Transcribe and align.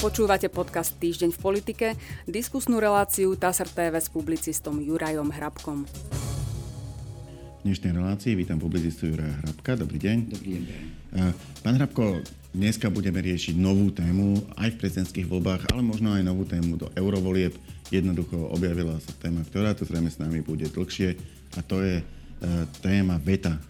Počúvate 0.00 0.48
podcast 0.48 0.96
Týždeň 0.96 1.28
v 1.28 1.38
politike, 1.44 1.86
diskusnú 2.24 2.80
reláciu 2.80 3.36
TASR 3.36 3.68
TV 3.68 4.00
s 4.00 4.08
publicistom 4.08 4.80
Jurajom 4.80 5.28
Hrabkom. 5.28 5.84
V 7.60 7.62
dnešnej 7.68 7.92
relácii 7.92 8.32
vítam 8.32 8.56
publicistu 8.56 9.12
Juraja 9.12 9.36
Hrabka. 9.44 9.76
Dobrý 9.76 10.00
deň. 10.00 10.16
Dobrý 10.32 10.64
deň. 10.64 10.82
Pán 11.60 11.76
Hrabko, 11.76 12.24
dneska 12.56 12.88
budeme 12.88 13.20
riešiť 13.20 13.60
novú 13.60 13.92
tému 13.92 14.40
aj 14.56 14.72
v 14.72 14.80
prezidentských 14.80 15.28
voľbách, 15.28 15.68
ale 15.68 15.84
možno 15.84 16.16
aj 16.16 16.24
novú 16.24 16.48
tému 16.48 16.80
do 16.80 16.88
eurovolieb. 16.96 17.52
Jednoducho 17.92 18.40
objavila 18.56 18.96
sa 19.04 19.12
téma, 19.20 19.44
ktorá 19.44 19.76
tu 19.76 19.84
zrejme 19.84 20.08
s 20.08 20.16
nami 20.16 20.40
bude 20.40 20.64
dlhšie 20.72 21.20
a 21.54 21.60
to 21.60 21.84
je 21.84 22.00
e, 22.00 22.04
téma 22.80 23.20
veta 23.20 23.52
e, 23.52 23.60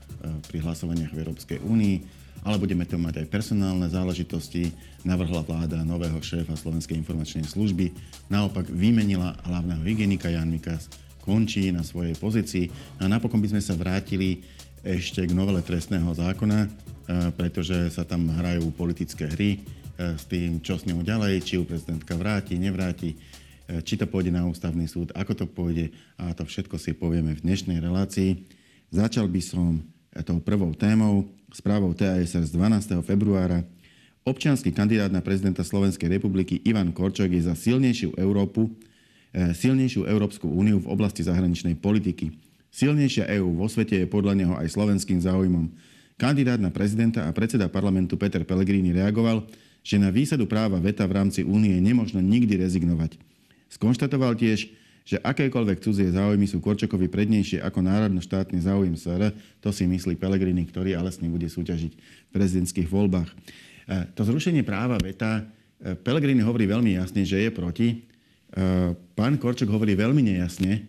pri 0.47 0.63
hlasovaniach 0.63 1.11
v 1.11 1.27
Európskej 1.27 1.59
únii 1.59 2.20
ale 2.45 2.57
budeme 2.57 2.89
to 2.89 2.97
mať 2.97 3.25
aj 3.25 3.27
personálne 3.29 3.85
záležitosti. 3.89 4.73
Navrhla 5.05 5.45
vláda 5.45 5.85
nového 5.85 6.17
šéfa 6.21 6.57
Slovenskej 6.57 6.97
informačnej 6.97 7.45
služby. 7.45 7.93
Naopak 8.33 8.69
vymenila 8.69 9.37
hlavného 9.45 9.85
hygienika 9.85 10.33
Jan 10.33 10.49
Mikas, 10.49 10.89
končí 11.21 11.69
na 11.69 11.85
svojej 11.85 12.17
pozícii. 12.17 12.73
A 13.01 13.09
napokon 13.09 13.41
by 13.41 13.53
sme 13.53 13.63
sa 13.63 13.77
vrátili 13.77 14.41
ešte 14.81 15.29
k 15.29 15.37
novele 15.37 15.61
trestného 15.61 16.09
zákona, 16.17 16.65
e, 16.65 16.69
pretože 17.37 17.93
sa 17.93 18.09
tam 18.09 18.33
hrajú 18.33 18.73
politické 18.73 19.29
hry 19.29 19.51
e, 19.57 20.17
s 20.17 20.25
tým, 20.25 20.65
čo 20.65 20.81
s 20.81 20.89
ňou 20.89 21.05
ďalej, 21.05 21.45
či 21.45 21.61
ju 21.61 21.69
prezidentka 21.69 22.17
vráti, 22.17 22.57
nevráti, 22.57 23.13
e, 23.13 23.17
či 23.85 24.01
to 24.01 24.09
pôjde 24.09 24.33
na 24.33 24.49
ústavný 24.49 24.89
súd, 24.89 25.13
ako 25.13 25.33
to 25.37 25.45
pôjde 25.45 25.93
a 26.17 26.33
to 26.33 26.49
všetko 26.49 26.81
si 26.81 26.97
povieme 26.97 27.37
v 27.37 27.45
dnešnej 27.45 27.77
relácii. 27.77 28.41
Začal 28.89 29.29
by 29.29 29.41
som 29.45 29.85
tou 30.27 30.43
prvou 30.43 30.75
témou 30.75 31.31
správou 31.55 31.95
TASR 31.95 32.43
z 32.43 32.51
12. 32.55 33.03
februára. 33.07 33.63
Občianský 34.27 34.75
kandidát 34.75 35.11
na 35.11 35.23
prezidenta 35.23 35.63
Slovenskej 35.63 36.11
republiky 36.11 36.61
Ivan 36.67 36.91
Korčok 36.91 37.31
je 37.31 37.47
za 37.47 37.55
silnejšiu 37.55 38.19
Európu, 38.19 38.69
eh, 39.33 39.55
silnejšiu 39.55 40.05
Európsku 40.11 40.51
úniu 40.51 40.83
v 40.83 40.91
oblasti 40.91 41.23
zahraničnej 41.23 41.79
politiky. 41.79 42.35
Silnejšia 42.71 43.27
EÚ 43.39 43.59
vo 43.59 43.67
svete 43.67 43.99
je 43.99 44.07
podľa 44.07 44.35
neho 44.39 44.55
aj 44.55 44.71
slovenským 44.71 45.19
záujmom. 45.19 45.71
Kandidát 46.21 46.61
na 46.61 46.71
prezidenta 46.71 47.27
a 47.27 47.35
predseda 47.35 47.67
parlamentu 47.73 48.15
Peter 48.15 48.45
Pellegrini 48.45 48.93
reagoval, 48.93 49.49
že 49.81 49.97
na 49.97 50.13
výsadu 50.13 50.45
práva 50.45 50.77
veta 50.77 51.09
v 51.09 51.17
rámci 51.17 51.41
únie 51.41 51.73
nemožno 51.81 52.21
nikdy 52.21 52.61
rezignovať. 52.61 53.17
Skonštatoval 53.73 54.37
tiež, 54.37 54.69
že 55.11 55.19
akékoľvek 55.19 55.83
cudzie 55.83 56.07
záujmy 56.15 56.47
sú 56.47 56.63
Korčokovi 56.63 57.11
prednejšie 57.11 57.59
ako 57.67 57.83
národno-štátny 57.83 58.63
záujem 58.63 58.95
SR, 58.95 59.35
to 59.59 59.75
si 59.75 59.83
myslí 59.83 60.15
Pelegrini, 60.15 60.63
ktorý 60.63 60.95
ale 60.95 61.11
s 61.11 61.19
ním 61.19 61.35
bude 61.35 61.51
súťažiť 61.51 61.93
v 61.99 62.31
prezidentských 62.31 62.87
voľbách. 62.87 63.27
E, 63.27 63.35
to 64.15 64.23
zrušenie 64.23 64.63
práva 64.63 65.03
veta, 65.03 65.43
e, 65.83 65.99
Pelegrini 65.99 66.47
hovorí 66.47 66.71
veľmi 66.71 66.95
jasne, 66.95 67.27
že 67.27 67.43
je 67.43 67.51
proti. 67.51 67.89
E, 67.91 67.97
pán 69.19 69.35
Korčok 69.35 69.67
hovorí 69.75 69.99
veľmi 69.99 70.23
nejasne, 70.23 70.87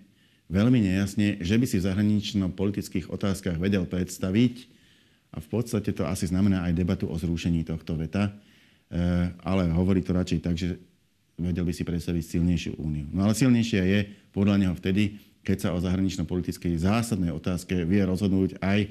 veľmi 0.53 0.85
nejasne, 0.85 1.41
že 1.41 1.57
by 1.57 1.65
si 1.65 1.81
v 1.81 1.89
zahranično-politických 1.89 3.09
otázkach 3.09 3.57
vedel 3.57 3.89
predstaviť, 3.89 4.69
a 5.31 5.39
v 5.39 5.47
podstate 5.47 5.95
to 5.97 6.05
asi 6.05 6.27
znamená 6.29 6.67
aj 6.69 6.77
debatu 6.77 7.07
o 7.07 7.15
zrušení 7.15 7.63
tohto 7.63 7.95
veta, 7.95 8.35
ale 9.47 9.71
hovorí 9.71 10.03
to 10.03 10.11
radšej 10.11 10.39
tak, 10.43 10.59
že 10.59 10.75
vedel 11.49 11.65
by 11.65 11.73
si 11.73 11.81
predstaviť 11.81 12.23
silnejšiu 12.37 12.77
úniu. 12.77 13.09
No 13.09 13.25
ale 13.25 13.33
silnejšia 13.33 13.81
je 13.83 13.99
podľa 14.29 14.61
neho 14.61 14.75
vtedy, 14.77 15.17
keď 15.41 15.57
sa 15.57 15.69
o 15.73 15.81
zahranično-politickej 15.81 16.77
zásadnej 16.77 17.33
otázke 17.33 17.73
vie 17.85 18.01
rozhodnúť 18.05 18.61
aj 18.61 18.79
e, 18.85 18.89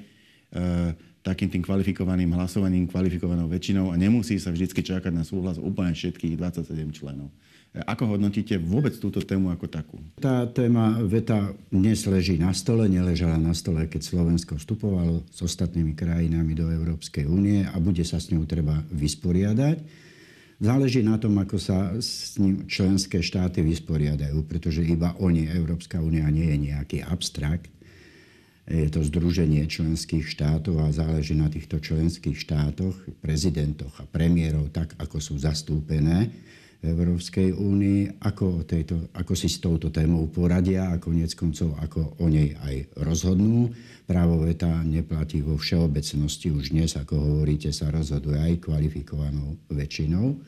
takým 1.22 1.46
tým 1.46 1.62
kvalifikovaným 1.62 2.34
hlasovaním, 2.34 2.90
kvalifikovanou 2.90 3.46
väčšinou 3.46 3.94
a 3.94 3.94
nemusí 3.94 4.40
sa 4.42 4.50
vždy 4.50 4.82
čakať 4.82 5.12
na 5.14 5.22
súhlas 5.22 5.62
úplne 5.62 5.94
všetkých 5.94 6.34
27 6.34 6.74
členov. 6.90 7.30
E, 7.70 7.78
ako 7.86 8.18
hodnotíte 8.18 8.58
vôbec 8.58 8.98
túto 8.98 9.22
tému 9.22 9.54
ako 9.54 9.70
takú? 9.70 9.96
Tá 10.18 10.42
téma 10.50 10.98
veta 11.06 11.54
dnes 11.70 12.02
leží 12.10 12.34
na 12.34 12.50
stole, 12.50 12.90
neležala 12.90 13.38
na 13.38 13.54
stole, 13.54 13.86
keď 13.86 14.02
Slovensko 14.02 14.58
vstupovalo 14.58 15.22
s 15.30 15.38
ostatnými 15.46 15.94
krajinami 15.94 16.58
do 16.58 16.66
Európskej 16.66 17.30
únie 17.30 17.62
a 17.62 17.78
bude 17.78 18.02
sa 18.02 18.18
s 18.18 18.34
ňou 18.34 18.42
treba 18.42 18.82
vysporiadať. 18.90 20.09
Záleží 20.60 21.00
na 21.00 21.16
tom, 21.16 21.40
ako 21.40 21.56
sa 21.56 21.96
s 21.96 22.36
ním 22.36 22.68
členské 22.68 23.24
štáty 23.24 23.64
vysporiadajú, 23.64 24.44
pretože 24.44 24.84
iba 24.84 25.16
oni, 25.16 25.48
Európska 25.48 26.04
únia, 26.04 26.28
nie 26.28 26.52
je 26.52 26.58
nejaký 26.68 26.98
abstrakt. 27.00 27.72
Je 28.68 28.92
to 28.92 29.00
združenie 29.00 29.64
členských 29.64 30.28
štátov 30.28 30.84
a 30.84 30.92
záleží 30.92 31.32
na 31.32 31.48
týchto 31.48 31.80
členských 31.80 32.36
štátoch, 32.36 32.92
prezidentoch 33.24 33.98
a 33.98 34.04
premiérov, 34.04 34.68
tak 34.68 34.92
ako 35.00 35.16
sú 35.16 35.40
zastúpené 35.40 36.28
Európskej 36.80 37.52
únii, 37.52 38.24
ako, 38.24 38.64
tejto, 38.64 39.12
ako 39.12 39.32
si 39.36 39.52
s 39.52 39.60
touto 39.60 39.92
témou 39.92 40.24
poradia 40.32 40.88
a 40.88 40.96
konec 40.96 41.36
koncov 41.36 41.76
ako 41.76 42.16
o 42.24 42.26
nej 42.32 42.56
aj 42.56 42.96
rozhodnú. 43.04 43.68
Právo 44.08 44.40
veta 44.40 44.80
neplatí 44.80 45.44
vo 45.44 45.60
všeobecnosti 45.60 46.48
už 46.48 46.72
dnes, 46.72 46.96
ako 46.96 47.20
hovoríte, 47.20 47.68
sa 47.68 47.92
rozhoduje 47.92 48.40
aj 48.40 48.64
kvalifikovanou 48.64 49.60
väčšinou. 49.68 50.40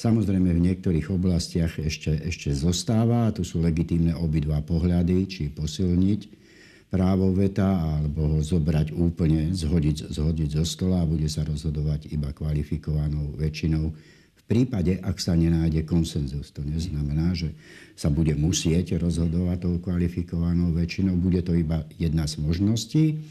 Samozrejme 0.00 0.48
v 0.56 0.64
niektorých 0.64 1.12
oblastiach 1.12 1.76
ešte, 1.76 2.16
ešte 2.24 2.56
zostáva, 2.56 3.28
a 3.28 3.34
tu 3.36 3.44
sú 3.44 3.60
legitímne 3.60 4.16
obidva 4.16 4.64
pohľady, 4.64 5.28
či 5.28 5.42
posilniť 5.52 6.40
právo 6.88 7.36
veta 7.36 8.00
alebo 8.00 8.32
ho 8.32 8.38
zobrať 8.40 8.96
úplne, 8.96 9.52
zhodiť, 9.52 10.08
zhodiť 10.08 10.56
zo 10.56 10.64
stola 10.64 11.04
a 11.04 11.06
bude 11.06 11.28
sa 11.28 11.44
rozhodovať 11.44 12.10
iba 12.16 12.32
kvalifikovanou 12.32 13.36
väčšinou 13.36 13.92
prípade, 14.50 14.98
ak 14.98 15.22
sa 15.22 15.38
nenájde 15.38 15.86
konsenzus. 15.86 16.50
To 16.58 16.66
neznamená, 16.66 17.38
že 17.38 17.54
sa 17.94 18.10
bude 18.10 18.34
musieť 18.34 18.98
rozhodovať 18.98 19.62
tou 19.62 19.78
kvalifikovanou 19.78 20.74
väčšinou. 20.74 21.14
Bude 21.14 21.46
to 21.46 21.54
iba 21.54 21.86
jedna 21.94 22.26
z 22.26 22.42
možností. 22.42 23.22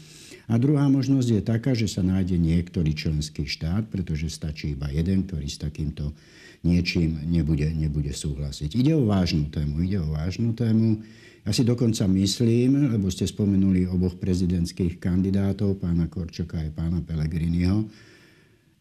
A 0.48 0.56
druhá 0.56 0.88
možnosť 0.88 1.28
je 1.28 1.42
taká, 1.44 1.76
že 1.76 1.86
sa 1.86 2.00
nájde 2.00 2.40
niektorý 2.40 2.96
členský 2.96 3.44
štát, 3.44 3.86
pretože 3.92 4.32
stačí 4.32 4.72
iba 4.72 4.88
jeden, 4.88 5.28
ktorý 5.28 5.46
s 5.46 5.60
takýmto 5.60 6.16
niečím 6.64 7.20
nebude, 7.28 7.68
nebude 7.70 8.10
súhlasiť. 8.10 8.72
Ide 8.74 8.96
o 8.96 9.04
vážnu 9.04 9.52
tému. 9.52 9.84
Ide 9.84 10.00
o 10.00 10.10
vážnu 10.16 10.56
tému. 10.56 11.04
Ja 11.44 11.56
si 11.56 11.64
dokonca 11.64 12.04
myslím, 12.04 12.90
lebo 12.92 13.08
ste 13.08 13.24
spomenuli 13.24 13.88
oboch 13.88 14.18
prezidentských 14.20 15.00
kandidátov, 15.00 15.80
pána 15.80 16.10
Korčoka 16.10 16.60
aj 16.60 16.76
pána 16.76 17.00
Pelegriniho, 17.00 17.88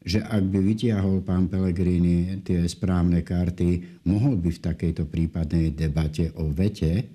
že 0.10 0.26
ak 0.26 0.42
by 0.42 0.58
vytiahol 0.66 1.22
pán 1.22 1.46
Pellegrini 1.46 2.42
tie 2.42 2.66
správne 2.66 3.22
karty, 3.22 4.02
mohol 4.10 4.42
by 4.42 4.50
v 4.50 4.64
takejto 4.74 5.06
prípadnej 5.06 5.70
debate 5.70 6.34
o 6.34 6.50
vete 6.50 7.06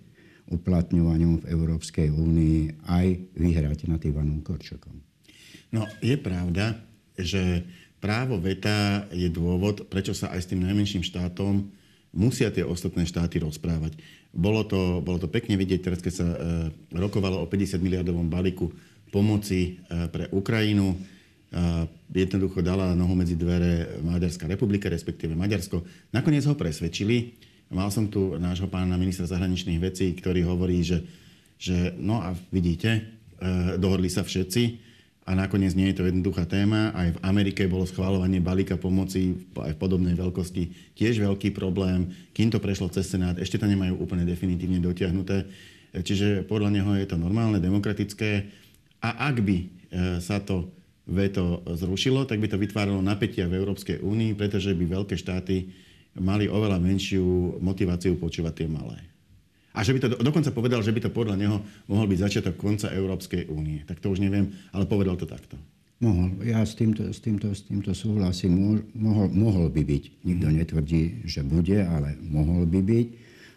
uplatňovaniu 0.47 1.43
v 1.43 1.49
Európskej 1.51 2.15
únii 2.15 2.87
aj 2.87 3.07
vyhrať 3.35 3.91
nad 3.91 3.99
Ivanom 3.99 4.47
Korčokom. 4.47 4.95
No, 5.75 5.91
je 5.99 6.15
pravda, 6.15 6.79
že 7.19 7.67
právo 7.99 8.39
veta 8.39 9.11
je 9.11 9.27
dôvod, 9.27 9.91
prečo 9.91 10.15
sa 10.15 10.31
aj 10.31 10.47
s 10.47 10.51
tým 10.55 10.63
najmenším 10.63 11.03
štátom 11.03 11.67
musia 12.15 12.55
tie 12.55 12.63
ostatné 12.63 13.03
štáty 13.11 13.43
rozprávať. 13.43 13.99
Bolo 14.31 14.63
to, 14.63 15.03
bolo 15.03 15.19
to 15.19 15.27
pekne 15.27 15.59
vidieť 15.59 15.81
teraz, 15.83 15.99
keď 15.99 16.15
sa 16.15 16.29
e, 16.31 16.39
rokovalo 16.95 17.43
o 17.43 17.51
50 17.51 17.83
miliardovom 17.83 18.31
balíku 18.31 18.71
pomoci 19.11 19.83
e, 19.83 20.07
pre 20.15 20.31
Ukrajinu 20.31 20.95
jednoducho 22.11 22.63
dala 22.63 22.95
nohu 22.99 23.15
medzi 23.15 23.39
dvere 23.39 24.03
Maďarská 24.03 24.51
republika, 24.51 24.91
respektíve 24.91 25.39
Maďarsko. 25.39 25.83
Nakoniec 26.11 26.47
ho 26.51 26.55
presvedčili. 26.59 27.35
Mal 27.75 27.91
som 27.91 28.11
tu 28.11 28.35
nášho 28.39 28.71
pána 28.71 28.99
ministra 28.99 29.27
zahraničných 29.27 29.83
vecí, 29.83 30.13
ktorý 30.15 30.47
hovorí, 30.47 30.83
že, 30.85 31.03
že 31.59 31.95
no 31.99 32.23
a 32.23 32.35
vidíte, 32.55 32.91
e, 32.91 33.01
dohodli 33.79 34.11
sa 34.11 34.23
všetci 34.23 34.63
a 35.25 35.33
nakoniec 35.33 35.73
nie 35.73 35.89
je 35.91 35.97
to 35.99 36.07
jednoduchá 36.07 36.45
téma. 36.45 36.93
Aj 36.93 37.09
v 37.09 37.23
Amerike 37.25 37.65
bolo 37.65 37.89
schváľovanie 37.89 38.45
balíka 38.45 38.77
pomoci 38.77 39.49
aj 39.57 39.73
v 39.75 39.81
podobnej 39.81 40.13
veľkosti 40.13 40.95
tiež 40.95 41.25
veľký 41.25 41.57
problém. 41.57 42.13
Kým 42.37 42.53
to 42.53 42.61
prešlo 42.61 42.93
cez 42.93 43.09
Senát, 43.09 43.41
ešte 43.41 43.57
to 43.57 43.67
nemajú 43.67 43.97
úplne 43.97 44.29
definitívne 44.29 44.85
dotiahnuté. 44.85 45.49
Čiže 45.95 46.45
podľa 46.45 46.75
neho 46.75 46.91
je 47.01 47.07
to 47.09 47.17
normálne, 47.17 47.63
demokratické. 47.63 48.51
A 49.01 49.33
ak 49.33 49.41
by 49.41 49.57
e, 49.57 49.67
sa 50.21 50.45
to 50.45 50.69
veto 51.05 51.61
zrušilo, 51.69 52.25
tak 52.25 52.41
by 52.41 52.49
to 52.49 52.57
vytváralo 52.57 53.01
napätia 53.05 53.45
v 53.45 53.61
Európskej 53.61 54.01
únii, 54.01 54.33
pretože 54.37 54.73
by 54.73 54.85
veľké 54.89 55.15
štáty 55.21 55.69
mali 56.17 56.49
oveľa 56.49 56.81
menšiu 56.81 57.59
motiváciu 57.61 58.17
počúvať 58.17 58.65
tie 58.65 58.69
malé. 58.71 58.99
A 59.75 59.83
že 59.83 59.91
by 59.91 59.99
to 60.07 60.09
dokonca 60.23 60.55
povedal, 60.55 60.81
že 60.87 60.95
by 60.95 61.03
to 61.03 61.11
podľa 61.11 61.35
neho 61.35 61.59
mohol 61.91 62.07
byť 62.07 62.19
začiatok 62.23 62.55
konca 62.55 62.95
Európskej 62.95 63.51
únie. 63.51 63.83
Tak 63.83 63.99
to 63.99 64.15
už 64.15 64.23
neviem, 64.23 64.55
ale 64.71 64.87
povedal 64.87 65.19
to 65.19 65.27
takto. 65.27 65.59
Mohol. 65.99 66.47
Ja 66.47 66.63
s 66.63 66.79
týmto, 66.79 67.11
s 67.11 67.19
týmto, 67.19 67.51
s 67.51 67.67
týmto 67.67 67.91
súhlasím. 67.91 68.85
Mohol, 68.95 69.35
mohol 69.35 69.67
by 69.75 69.83
byť. 69.83 70.05
Nikto 70.23 70.47
netvrdí, 70.47 71.03
že 71.27 71.43
bude, 71.43 71.83
ale 71.83 72.15
mohol 72.23 72.71
by 72.71 72.81
byť. 72.87 73.09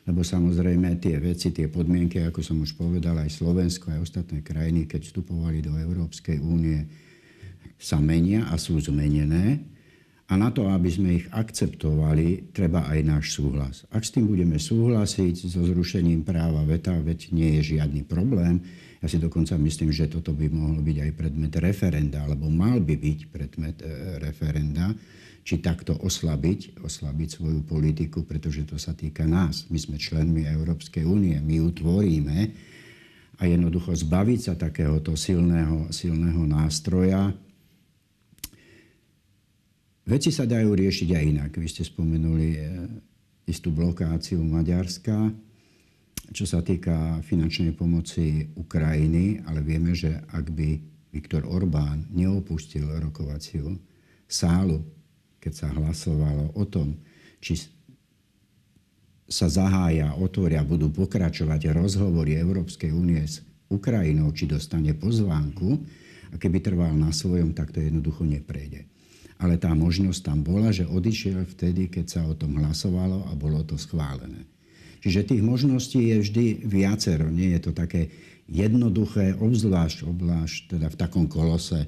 Lebo 0.10 0.24
samozrejme 0.24 0.98
tie 0.98 1.20
veci, 1.20 1.52
tie 1.52 1.68
podmienky, 1.68 2.24
ako 2.24 2.40
som 2.40 2.64
už 2.64 2.80
povedal, 2.80 3.20
aj 3.20 3.38
Slovensko, 3.38 3.92
aj 3.92 4.08
ostatné 4.08 4.40
krajiny, 4.42 4.88
keď 4.88 5.04
vstupovali 5.06 5.60
do 5.60 5.76
Európskej 5.76 6.40
únie, 6.40 6.82
sa 7.77 8.01
menia 8.01 8.50
a 8.50 8.57
sú 8.57 8.77
zmenené. 8.81 9.62
A 10.27 10.36
na 10.36 10.51
to, 10.51 10.68
aby 10.68 10.92
sme 10.92 11.09
ich 11.24 11.27
akceptovali, 11.31 12.51
treba 12.51 12.83
aj 12.92 13.00
náš 13.00 13.25
súhlas. 13.39 13.88
Ak 13.88 14.04
s 14.04 14.12
tým 14.12 14.27
budeme 14.27 14.59
súhlasiť 14.59 15.48
so 15.48 15.63
zrušením 15.63 16.27
práva 16.27 16.68
veta, 16.68 16.92
veď 16.92 17.31
nie 17.31 17.56
je 17.59 17.80
žiadny 17.80 18.04
problém. 18.04 18.59
Ja 19.00 19.07
si 19.07 19.24
dokonca 19.24 19.56
myslím, 19.56 19.95
že 19.95 20.12
toto 20.12 20.36
by 20.36 20.51
mohlo 20.51 20.83
byť 20.83 20.98
aj 21.00 21.12
predmet 21.15 21.54
referenda, 21.63 22.27
alebo 22.27 22.51
mal 22.51 22.83
by 22.83 22.95
byť 23.00 23.19
predmet 23.31 23.80
e, 23.80 24.19
referenda, 24.19 24.92
či 25.48 25.63
takto 25.63 25.95
oslabiť, 25.95 26.83
oslabiť 26.83 27.39
svoju 27.39 27.63
politiku, 27.63 28.27
pretože 28.27 28.68
to 28.68 28.75
sa 28.75 28.92
týka 28.92 29.24
nás. 29.24 29.63
My 29.71 29.80
sme 29.80 29.95
členmi 29.95 30.44
Európskej 30.44 31.07
únie, 31.07 31.39
my 31.39 31.63
ju 31.63 31.68
tvoríme 31.71 32.38
a 33.39 33.48
jednoducho 33.48 33.95
zbaviť 33.95 34.39
sa 34.44 34.54
takéhoto 34.59 35.15
silného, 35.15 35.88
silného 35.88 36.44
nástroja, 36.44 37.31
Veci 40.07 40.31
sa 40.31 40.48
dajú 40.48 40.71
riešiť 40.71 41.09
aj 41.12 41.24
inak. 41.36 41.51
Vy 41.59 41.68
ste 41.68 41.83
spomenuli 41.83 42.56
e, 42.56 42.59
istú 43.44 43.75
blokáciu 43.75 44.39
Maďarska, 44.39 45.36
čo 46.31 46.48
sa 46.48 46.63
týka 46.63 47.19
finančnej 47.27 47.75
pomoci 47.75 48.48
Ukrajiny, 48.56 49.44
ale 49.44 49.59
vieme, 49.68 49.92
že 49.92 50.24
ak 50.31 50.48
by 50.56 50.80
Viktor 51.12 51.44
Orbán 51.44 52.07
neopustil 52.15 52.88
rokovaciu 53.04 53.75
sálu, 54.31 54.80
keď 55.44 55.51
sa 55.51 55.68
hlasovalo 55.75 56.56
o 56.56 56.63
tom, 56.63 56.95
či 57.44 57.68
sa 59.27 59.51
zahája, 59.51 60.15
otvoria, 60.15 60.63
budú 60.63 60.88
pokračovať 60.88 61.75
rozhovory 61.75 62.39
Európskej 62.39 62.95
únie 62.95 63.27
s 63.27 63.44
Ukrajinou, 63.68 64.31
či 64.31 64.48
dostane 64.48 64.95
pozvánku, 64.95 65.83
a 66.31 66.39
keby 66.39 66.63
trval 66.63 66.95
na 66.95 67.12
svojom, 67.12 67.51
tak 67.51 67.75
to 67.75 67.83
jednoducho 67.83 68.24
neprejde 68.24 68.88
ale 69.38 69.62
tá 69.62 69.69
možnosť 69.74 70.19
tam 70.25 70.39
bola, 70.42 70.74
že 70.74 70.89
odišiel 70.89 71.45
vtedy, 71.45 71.89
keď 71.89 72.06
sa 72.06 72.22
o 72.25 72.34
tom 72.34 72.57
hlasovalo 72.57 73.30
a 73.30 73.38
bolo 73.38 73.62
to 73.62 73.78
schválené. 73.78 74.45
Čiže 75.01 75.30
tých 75.30 75.44
možností 75.45 76.10
je 76.10 76.18
vždy 76.25 76.45
viacero. 76.66 77.30
Nie 77.30 77.57
je 77.57 77.69
to 77.69 77.72
také 77.72 78.10
jednoduché, 78.50 79.38
obzvlášť, 79.38 80.10
obzvlášť 80.10 80.78
teda 80.78 80.88
v 80.89 81.00
takom 81.00 81.25
kolose, 81.30 81.86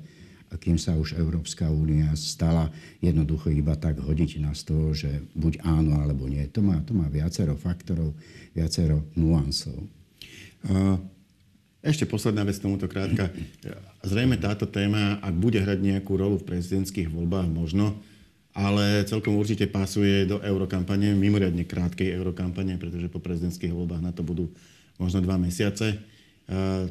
akým 0.54 0.78
sa 0.78 0.98
už 0.98 1.18
Európska 1.18 1.70
únia 1.70 2.14
stala, 2.18 2.70
jednoducho 3.02 3.54
iba 3.54 3.78
tak 3.78 4.02
hodiť 4.02 4.42
na 4.42 4.54
stôl, 4.54 4.94
že 4.94 5.26
buď 5.34 5.62
áno 5.66 6.02
alebo 6.02 6.30
nie. 6.30 6.46
To 6.54 6.62
má, 6.62 6.82
to 6.86 6.94
má 6.94 7.10
viacero 7.10 7.58
faktorov, 7.58 8.14
viacero 8.54 9.10
nuansov. 9.18 9.78
Uh... 10.70 11.02
Ešte 11.80 12.04
posledná 12.04 12.44
vec 12.44 12.60
tomuto 12.60 12.92
krátka. 12.92 13.32
Zrejme 14.04 14.36
táto 14.36 14.68
téma, 14.68 15.16
ak 15.24 15.32
bude 15.32 15.64
hrať 15.64 15.80
nejakú 15.80 16.20
rolu 16.20 16.36
v 16.36 16.48
prezidentských 16.52 17.08
voľbách, 17.08 17.48
možno, 17.48 17.96
ale 18.52 19.08
celkom 19.08 19.40
určite 19.40 19.64
pasuje 19.72 20.28
do 20.28 20.44
eurokampane, 20.44 21.16
mimoriadne 21.16 21.64
krátkej 21.64 22.12
eurokampane, 22.20 22.76
pretože 22.76 23.08
po 23.08 23.24
prezidentských 23.24 23.72
voľbách 23.72 24.04
na 24.04 24.12
to 24.12 24.28
budú 24.28 24.52
možno 25.00 25.24
dva 25.24 25.40
mesiace. 25.40 25.96
E, 25.96 25.98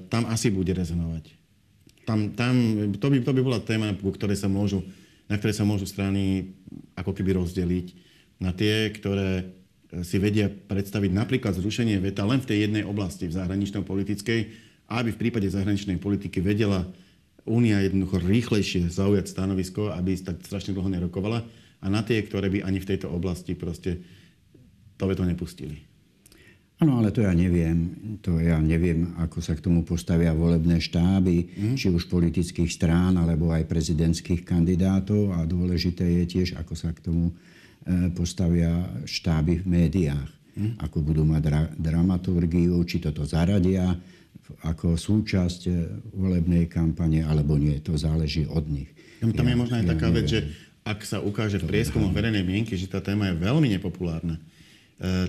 tam 0.08 0.24
asi 0.32 0.48
bude 0.48 0.72
rezonovať. 0.72 1.36
Tam, 2.08 2.32
tam, 2.32 2.56
to, 2.96 3.06
by, 3.12 3.16
to 3.20 3.32
by 3.36 3.40
bola 3.44 3.60
téma, 3.60 3.92
ktoré 3.92 4.32
sa 4.32 4.48
môžu, 4.48 4.80
na 5.28 5.36
ktoré 5.36 5.52
sa 5.52 5.68
môžu 5.68 5.84
strany 5.84 6.56
ako 6.96 7.12
keby 7.12 7.36
rozdeliť 7.36 7.92
na 8.40 8.56
tie, 8.56 8.88
ktoré 8.88 9.52
si 10.00 10.16
vedia 10.16 10.48
predstaviť 10.48 11.12
napríklad 11.12 11.52
zrušenie 11.60 12.00
veta 12.00 12.24
len 12.24 12.40
v 12.40 12.48
tej 12.48 12.58
jednej 12.64 12.88
oblasti, 12.88 13.28
v 13.28 13.36
zahranično-politickej, 13.36 14.40
a 14.40 14.67
aby 14.88 15.12
v 15.12 15.20
prípade 15.20 15.52
zahraničnej 15.52 16.00
politiky 16.00 16.40
vedela 16.40 16.88
Únia 17.48 17.80
jednoducho 17.80 18.20
rýchlejšie 18.20 18.92
zaujať 18.92 19.32
stanovisko, 19.32 19.88
aby 19.96 20.20
tak 20.20 20.44
strašne 20.44 20.76
dlho 20.76 20.92
nerokovala 20.92 21.48
a 21.80 21.86
na 21.88 22.04
tie, 22.04 22.20
ktoré 22.20 22.52
by 22.52 22.60
ani 22.60 22.76
v 22.76 22.88
tejto 22.92 23.08
oblasti 23.08 23.56
proste 23.56 24.04
to 25.00 25.08
veto 25.08 25.24
nepustili. 25.24 25.88
Áno, 26.78 27.02
ale 27.02 27.10
to 27.10 27.26
ja 27.26 27.34
neviem. 27.34 27.90
To 28.22 28.38
ja 28.38 28.54
neviem, 28.62 29.16
ako 29.18 29.42
sa 29.42 29.58
k 29.58 29.64
tomu 29.66 29.82
postavia 29.82 30.30
volebné 30.30 30.78
štáby, 30.78 31.36
mm. 31.50 31.74
či 31.74 31.90
už 31.90 32.06
politických 32.06 32.70
strán, 32.70 33.18
alebo 33.18 33.50
aj 33.50 33.66
prezidentských 33.66 34.46
kandidátov. 34.46 35.34
A 35.34 35.42
dôležité 35.42 36.06
je 36.22 36.24
tiež, 36.38 36.48
ako 36.54 36.78
sa 36.78 36.94
k 36.94 37.02
tomu 37.02 37.34
e, 37.34 38.14
postavia 38.14 38.86
štáby 39.10 39.58
v 39.58 39.66
médiách. 39.66 40.30
Mm. 40.54 40.78
Ako 40.78 41.02
budú 41.02 41.26
mať 41.26 41.42
dra- 41.42 41.72
dramaturgiu, 41.74 42.78
či 42.86 43.02
toto 43.02 43.26
zaradia 43.26 43.98
ako 44.64 44.96
súčasť 44.96 45.60
eh, 45.68 45.76
volebnej 46.16 46.66
kampane, 46.66 47.22
alebo 47.24 47.60
nie. 47.60 47.76
To 47.84 47.94
záleží 47.94 48.48
od 48.48 48.64
nich. 48.66 48.90
Tam, 49.20 49.34
tam 49.34 49.46
ja, 49.46 49.52
je 49.52 49.60
možno 49.60 49.74
aj 49.78 49.84
ja 49.84 49.90
taká 49.92 50.08
vec, 50.14 50.26
že 50.30 50.40
ak 50.88 51.04
sa 51.04 51.18
ukáže 51.20 51.60
v 51.60 51.68
prieskumoch 51.68 52.14
verejnej 52.16 52.46
mienky, 52.46 52.72
že 52.78 52.88
tá 52.88 53.04
téma 53.04 53.28
je 53.28 53.42
veľmi 53.44 53.68
nepopulárna, 53.76 54.40
e, 54.40 54.42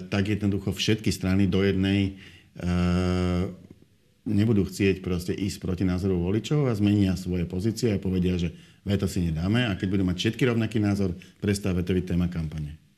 tak 0.08 0.32
jednoducho 0.32 0.72
všetky 0.72 1.12
strany 1.12 1.52
do 1.52 1.60
jednej 1.60 2.16
e, 2.56 2.72
nebudú 4.24 4.64
chcieť 4.64 5.04
proste 5.04 5.36
ísť 5.36 5.60
proti 5.60 5.84
názoru 5.84 6.16
voličov 6.16 6.72
a 6.72 6.78
zmenia 6.78 7.20
svoje 7.20 7.44
pozície 7.44 7.92
a 7.92 8.00
povedia, 8.00 8.40
že 8.40 8.56
veto 8.88 9.10
si 9.10 9.20
nedáme 9.20 9.68
a 9.68 9.76
keď 9.76 9.88
budú 10.00 10.04
mať 10.08 10.18
všetky 10.22 10.48
rovnaký 10.48 10.80
názor, 10.80 11.12
prestáva 11.44 11.84
to 11.84 11.92
byť 11.92 12.06
téma 12.16 12.32
kampane. 12.32 12.89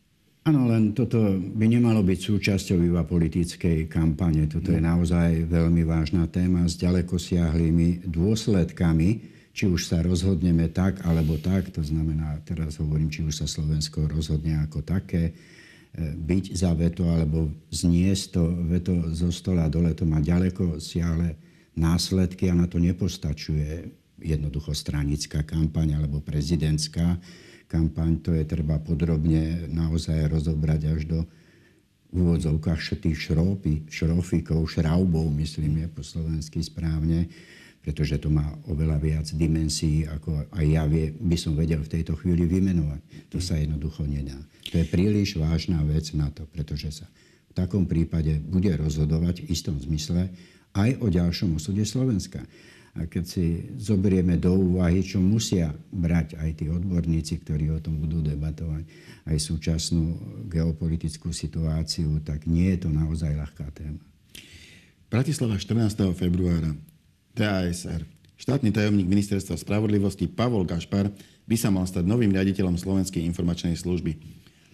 Áno, 0.41 0.65
len 0.65 0.97
toto 0.97 1.37
by 1.37 1.69
nemalo 1.69 2.01
byť 2.01 2.17
súčasťou 2.17 2.81
iba 2.81 3.05
politickej 3.05 3.85
kampane. 3.85 4.49
Toto 4.49 4.73
je 4.73 4.81
naozaj 4.81 5.45
veľmi 5.45 5.85
vážna 5.85 6.25
téma 6.25 6.65
s 6.65 6.81
ďalekosiahlými 6.81 8.09
dôsledkami, 8.09 9.09
či 9.53 9.69
už 9.69 9.85
sa 9.85 10.01
rozhodneme 10.01 10.65
tak 10.73 11.05
alebo 11.05 11.37
tak, 11.37 11.69
to 11.69 11.85
znamená, 11.85 12.41
teraz 12.41 12.81
hovorím, 12.81 13.13
či 13.13 13.21
už 13.21 13.37
sa 13.37 13.45
Slovensko 13.45 14.09
rozhodne 14.09 14.57
ako 14.65 14.81
také, 14.81 15.29
e, 15.29 15.33
byť 16.17 16.57
za 16.57 16.73
veto 16.73 17.05
alebo 17.05 17.53
zniesť 17.69 18.25
to 18.33 18.43
veto 18.65 18.93
zo 19.13 19.29
stola 19.29 19.69
dole, 19.69 19.93
to 19.93 20.09
má 20.09 20.25
ďaleko 20.25 20.81
siahle 20.81 21.37
následky 21.77 22.49
a 22.49 22.57
na 22.57 22.65
to 22.65 22.81
nepostačuje 22.81 23.93
jednoducho 24.17 24.73
stranická 24.73 25.45
kampaň 25.45 26.01
alebo 26.01 26.17
prezidentská 26.17 27.21
kampaň, 27.71 28.19
to 28.19 28.35
je 28.35 28.43
treba 28.43 28.75
podrobne 28.83 29.71
naozaj 29.71 30.27
rozobrať 30.27 30.81
až 30.91 31.01
do 31.07 31.19
v 32.11 32.15
úvodzovkách 32.27 32.99
tých 32.99 33.31
šrópy, 33.31 33.87
šrofíkov, 33.87 34.67
šraubov, 34.67 35.31
myslím 35.39 35.79
je 35.79 35.87
po 35.87 36.03
slovensky 36.03 36.59
správne, 36.59 37.31
pretože 37.79 38.19
to 38.19 38.27
má 38.27 38.51
oveľa 38.67 38.97
viac 38.99 39.27
dimenzií, 39.31 40.03
ako 40.05 40.51
aj 40.51 40.65
ja 40.67 40.83
vie, 40.91 41.15
by 41.15 41.39
som 41.39 41.55
vedel 41.55 41.79
v 41.79 41.87
tejto 41.97 42.19
chvíli 42.19 42.45
vymenovať. 42.45 43.31
To 43.31 43.39
sa 43.39 43.55
jednoducho 43.55 44.03
nedá. 44.03 44.35
To 44.69 44.77
je 44.77 44.85
príliš 44.85 45.39
vážna 45.39 45.79
vec 45.87 46.11
na 46.11 46.27
to, 46.29 46.43
pretože 46.51 47.01
sa 47.01 47.07
v 47.51 47.53
takom 47.55 47.87
prípade 47.87 48.43
bude 48.43 48.69
rozhodovať 48.75 49.47
v 49.47 49.55
istom 49.55 49.79
zmysle 49.79 50.29
aj 50.75 50.89
o 50.99 51.07
ďalšom 51.07 51.59
osude 51.59 51.83
Slovenska. 51.87 52.43
A 52.91 53.07
keď 53.07 53.23
si 53.23 53.71
zoberieme 53.79 54.35
do 54.35 54.51
úvahy, 54.51 54.99
čo 54.99 55.23
musia 55.23 55.71
brať 55.95 56.35
aj 56.35 56.49
tí 56.59 56.65
odborníci, 56.67 57.39
ktorí 57.39 57.71
o 57.71 57.79
tom 57.79 57.95
budú 58.03 58.19
debatovať, 58.19 58.83
aj 59.31 59.37
súčasnú 59.39 60.19
geopolitickú 60.51 61.31
situáciu, 61.31 62.19
tak 62.19 62.51
nie 62.51 62.67
je 62.75 62.83
to 62.83 62.89
naozaj 62.91 63.31
ľahká 63.31 63.71
téma. 63.71 64.03
Bratislava 65.07 65.55
14. 65.55 66.11
februára. 66.15 66.75
TASR. 67.31 68.03
Štátny 68.35 68.75
tajomník 68.75 69.07
ministerstva 69.07 69.55
spravodlivosti 69.55 70.27
Pavol 70.27 70.67
Gašpar 70.67 71.07
by 71.47 71.55
sa 71.55 71.71
mal 71.71 71.87
stať 71.87 72.03
novým 72.03 72.35
riaditeľom 72.35 72.75
Slovenskej 72.75 73.23
informačnej 73.23 73.79
služby. 73.79 74.19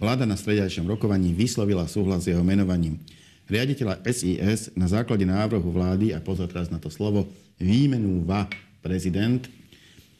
Vláda 0.01 0.25
na 0.25 0.37
stredajšom 0.37 0.89
rokovaní 0.89 1.33
vyslovila 1.37 1.85
súhlas 1.85 2.25
s 2.25 2.33
jeho 2.33 2.41
menovaním. 2.41 2.97
Riaditeľa 3.45 4.01
SIS 4.05 4.73
na 4.77 4.85
základe 4.85 5.25
návrhu 5.25 5.69
vlády, 5.69 6.13
a 6.13 6.19
pozor 6.21 6.49
teraz 6.49 6.69
na 6.69 6.77
to 6.77 6.89
slovo, 6.93 7.29
výmenúva 7.57 8.47
prezident. 8.81 9.45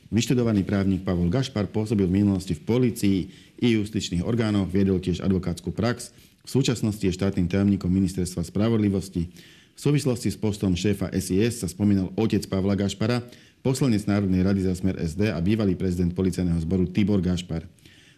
Vyštudovaný 0.08 0.64
právnik 0.64 1.04
Pavol 1.04 1.28
Gašpar 1.28 1.68
pôsobil 1.68 2.08
v 2.08 2.24
minulosti 2.24 2.56
v 2.56 2.64
policii 2.64 3.20
i 3.60 3.68
justičných 3.76 4.24
orgánoch, 4.24 4.72
viedol 4.72 5.04
tiež 5.04 5.20
advokátsku 5.20 5.74
prax. 5.76 6.16
V 6.48 6.50
súčasnosti 6.50 7.04
je 7.04 7.12
štátnym 7.12 7.52
tajomníkom 7.52 7.92
ministerstva 7.92 8.48
spravodlivosti. 8.48 9.28
V 9.76 9.80
súvislosti 9.80 10.32
s 10.32 10.40
postom 10.40 10.74
šéfa 10.74 11.12
SIS 11.12 11.60
sa 11.62 11.68
spomínal 11.68 12.10
otec 12.16 12.42
Pavla 12.48 12.74
Gašpara, 12.74 13.20
poslanec 13.60 14.08
Národnej 14.08 14.42
rady 14.48 14.64
za 14.64 14.74
smer 14.74 14.96
SD 14.96 15.28
a 15.28 15.38
bývalý 15.44 15.76
prezident 15.76 16.16
policajného 16.16 16.58
zboru 16.64 16.88
Tibor 16.88 17.20
Gašpar. 17.20 17.68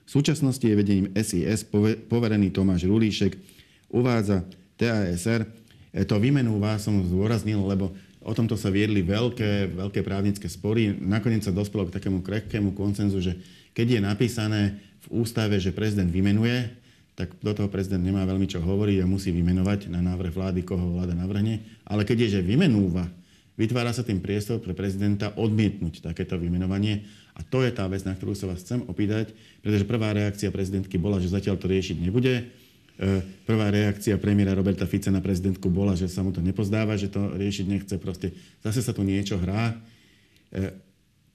V 0.06 0.10
súčasnosti 0.10 0.62
je 0.62 0.78
vedením 0.78 1.10
SIS 1.18 1.66
poverený 2.10 2.54
Tomáš 2.54 2.86
Rulíšek. 2.86 3.34
Uvádza 3.90 4.46
TASR. 4.78 5.46
E, 5.90 6.06
to 6.06 6.22
vymenúva 6.22 6.78
som 6.78 7.02
zdôraznil, 7.02 7.62
lebo 7.66 7.94
O 8.20 8.36
tomto 8.36 8.60
sa 8.60 8.68
viedli 8.68 9.00
veľké, 9.00 9.80
veľké 9.80 10.04
právnické 10.04 10.52
spory. 10.52 10.92
Nakoniec 10.92 11.48
sa 11.48 11.56
dospelo 11.56 11.88
k 11.88 11.96
takému 11.96 12.20
krehkému 12.20 12.76
koncenzu, 12.76 13.24
že 13.24 13.40
keď 13.72 13.96
je 13.96 14.00
napísané 14.04 14.62
v 15.08 15.24
ústave, 15.24 15.56
že 15.56 15.72
prezident 15.72 16.12
vymenuje, 16.12 16.68
tak 17.16 17.36
do 17.40 17.52
toho 17.52 17.68
prezident 17.72 18.04
nemá 18.04 18.24
veľmi 18.24 18.48
čo 18.48 18.64
hovoriť 18.64 19.04
a 19.04 19.08
musí 19.08 19.32
vymenovať 19.32 19.92
na 19.92 20.00
návrh 20.04 20.32
vlády, 20.36 20.64
koho 20.64 21.00
vláda 21.00 21.16
navrhne. 21.16 21.64
Ale 21.88 22.04
keď 22.04 22.28
je, 22.28 22.40
že 22.40 22.48
vymenúva, 22.48 23.08
vytvára 23.60 23.92
sa 23.92 24.08
tým 24.08 24.24
priestor 24.24 24.64
pre 24.64 24.72
prezidenta 24.72 25.36
odmietnúť 25.36 26.04
takéto 26.04 26.40
vymenovanie. 26.40 27.04
A 27.36 27.44
to 27.44 27.64
je 27.64 27.72
tá 27.72 27.88
vec, 27.88 28.04
na 28.04 28.16
ktorú 28.16 28.36
sa 28.36 28.52
vás 28.52 28.64
chcem 28.64 28.84
opýtať, 28.88 29.32
pretože 29.64 29.88
prvá 29.88 30.12
reakcia 30.12 30.52
prezidentky 30.52 31.00
bola, 31.00 31.20
že 31.20 31.32
zatiaľ 31.32 31.56
to 31.60 31.72
riešiť 31.72 32.04
nebude. 32.04 32.52
E, 33.00 33.24
prvá 33.48 33.72
reakcia 33.72 34.20
premiéra 34.20 34.51
Roberta 34.51 34.84
Fica 34.84 35.08
na 35.08 35.24
prezidentku 35.24 35.72
bola, 35.72 35.96
že 35.96 36.12
sa 36.12 36.20
mu 36.20 36.36
to 36.36 36.44
nepozdáva, 36.44 37.00
že 37.00 37.08
to 37.08 37.32
riešiť 37.32 37.65
nechce. 37.65 37.96
Proste 37.96 38.36
zase 38.60 38.84
sa 38.84 38.91
tu 38.91 39.08
niečo 39.08 39.39
hrá. 39.39 39.72
E, 40.51 40.75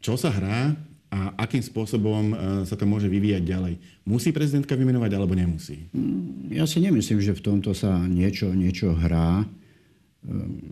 čo 0.05 0.21
sa 0.21 0.29
hrá 0.29 0.77
a 1.09 1.33
akým 1.41 1.65
spôsobom 1.65 2.25
e, 2.29 2.35
sa 2.69 2.77
to 2.77 2.85
môže 2.85 3.09
vyvíjať 3.09 3.49
ďalej. 3.49 3.81
Musí 4.05 4.29
prezidentka 4.29 4.77
vymenovať 4.77 5.17
alebo 5.17 5.33
nemusí? 5.33 5.89
Mm, 5.97 6.53
ja 6.53 6.69
si 6.69 6.85
nemyslím, 6.85 7.25
že 7.25 7.33
v 7.33 7.41
tomto 7.41 7.73
sa 7.73 7.97
niečo, 7.97 8.53
niečo 8.53 8.93
hrá. 8.93 9.49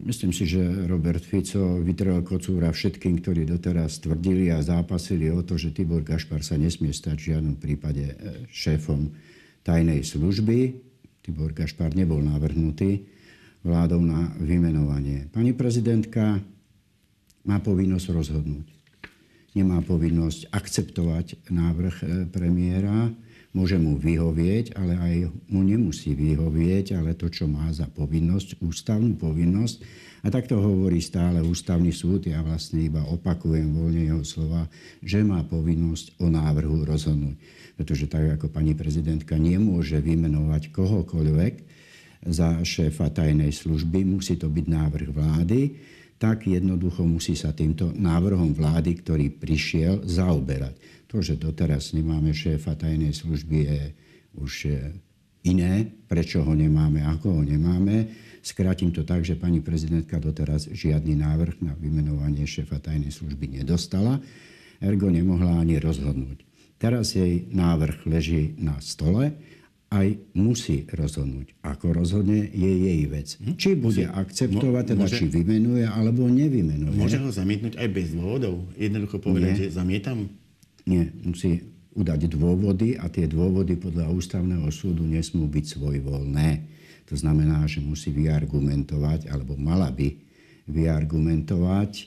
Myslím 0.09 0.33
si, 0.33 0.49
že 0.49 0.65
Robert 0.89 1.21
Fico 1.25 1.81
vytrel 1.81 2.25
kocúra 2.25 2.73
všetkým, 2.73 3.21
ktorí 3.21 3.45
doteraz 3.45 4.01
tvrdili 4.01 4.49
a 4.49 4.65
zápasili 4.65 5.29
o 5.29 5.45
to, 5.45 5.61
že 5.61 5.77
Tibor 5.77 6.01
Gašpar 6.01 6.41
sa 6.41 6.57
nesmie 6.57 6.89
stať 6.89 7.17
v 7.21 7.27
žiadnom 7.37 7.57
prípade 7.61 8.17
šéfom 8.49 9.13
tajnej 9.63 10.03
služby. 10.03 10.77
Tibor 11.23 11.55
Gašpar 11.55 11.95
nebol 11.95 12.19
navrhnutý 12.23 13.07
vládou 13.63 14.03
na 14.03 14.35
vymenovanie. 14.43 15.31
Pani 15.31 15.55
prezidentka 15.55 16.43
má 17.47 17.57
povinnosť 17.63 18.07
rozhodnúť. 18.11 18.67
Nemá 19.55 19.85
povinnosť 19.85 20.51
akceptovať 20.51 21.53
návrh 21.53 21.97
e, 22.03 22.07
premiéra, 22.27 23.13
Môže 23.53 23.77
mu 23.77 24.01
vyhovieť, 24.01 24.73
ale 24.81 24.97
aj 24.97 25.15
mu 25.53 25.61
nemusí 25.61 26.17
vyhovieť, 26.17 26.97
ale 26.97 27.13
to, 27.13 27.29
čo 27.29 27.45
má 27.45 27.69
za 27.69 27.85
povinnosť, 27.85 28.65
ústavnú 28.65 29.21
povinnosť. 29.21 29.77
A 30.25 30.33
tak 30.33 30.49
to 30.49 30.57
hovorí 30.57 31.05
stále 31.05 31.45
ústavný 31.45 31.93
súd. 31.93 32.33
Ja 32.33 32.41
vlastne 32.41 32.81
iba 32.81 33.05
opakujem 33.05 33.77
voľne 33.77 34.09
jeho 34.09 34.25
slova, 34.25 34.73
že 35.05 35.21
má 35.21 35.45
povinnosť 35.45 36.17
o 36.25 36.33
návrhu 36.33 36.89
rozhodnúť. 36.89 37.37
Pretože 37.77 38.09
tak 38.09 38.41
ako 38.41 38.49
pani 38.49 38.73
prezidentka 38.73 39.37
nemôže 39.37 40.01
vymenovať 40.01 40.73
kohokoľvek 40.73 41.55
za 42.25 42.63
šéfa 42.63 43.11
tajnej 43.13 43.53
služby, 43.53 44.07
musí 44.07 44.39
to 44.39 44.47
byť 44.47 44.67
návrh 44.71 45.09
vlády, 45.11 45.61
tak 46.23 46.47
jednoducho 46.47 47.03
musí 47.03 47.35
sa 47.35 47.51
týmto 47.51 47.91
návrhom 47.91 48.55
vlády, 48.55 48.95
ktorý 49.03 49.35
prišiel, 49.43 50.07
zaoberať. 50.07 50.79
To, 51.11 51.19
že 51.19 51.35
doteraz 51.35 51.91
nemáme 51.99 52.31
šéfa 52.31 52.79
tajnej 52.79 53.11
služby, 53.11 53.59
je 53.67 53.83
už 54.39 54.53
iné. 55.43 55.91
Prečo 56.07 56.47
ho 56.47 56.55
nemáme, 56.55 57.03
ako 57.03 57.43
ho 57.43 57.43
nemáme. 57.43 58.07
Skrátim 58.39 58.95
to 58.95 59.03
tak, 59.03 59.27
že 59.27 59.35
pani 59.35 59.59
prezidentka 59.59 60.23
doteraz 60.23 60.71
žiadny 60.71 61.19
návrh 61.19 61.59
na 61.59 61.75
vymenovanie 61.75 62.47
šéfa 62.47 62.79
tajnej 62.79 63.11
služby 63.11 63.59
nedostala, 63.59 64.23
ergo 64.79 65.11
nemohla 65.11 65.59
ani 65.59 65.83
rozhodnúť. 65.83 66.47
Teraz 66.79 67.19
jej 67.19 67.51
návrh 67.51 68.07
leží 68.07 68.55
na 68.63 68.79
stole, 68.79 69.35
aj 69.93 70.09
musí 70.33 70.89
rozhodnúť. 70.89 71.53
Ako 71.61 71.93
rozhodne, 71.93 72.49
je 72.49 72.73
jej 72.89 73.03
vec. 73.05 73.37
Hm? 73.37 73.55
Či 73.61 73.71
bude 73.77 74.09
akceptovať, 74.09 74.97
teda 74.97 75.05
môže, 75.05 75.21
či 75.21 75.29
vymenuje, 75.29 75.85
alebo 75.85 76.25
nevymenuje. 76.33 76.97
Môže 76.97 77.21
ho 77.21 77.29
zamietnúť 77.29 77.77
aj 77.77 77.89
bez 77.93 78.17
dôvodov? 78.17 78.65
Jednoducho 78.81 79.21
povedať, 79.21 79.53
Nie. 79.53 79.61
že 79.69 79.77
zamietam? 79.77 80.33
Nie, 80.89 81.13
musí 81.21 81.61
udať 81.93 82.33
dôvody 82.33 82.97
a 82.97 83.13
tie 83.13 83.29
dôvody 83.29 83.77
podľa 83.77 84.09
ústavného 84.09 84.65
súdu 84.73 85.05
nesmú 85.05 85.45
byť 85.45 85.77
svojvoľné. 85.77 86.49
To 87.13 87.15
znamená, 87.21 87.69
že 87.69 87.85
musí 87.85 88.09
vyargumentovať, 88.09 89.29
alebo 89.29 89.61
mala 89.61 89.93
by 89.93 90.17
vyargumentovať 90.73 91.93
e, 92.01 92.05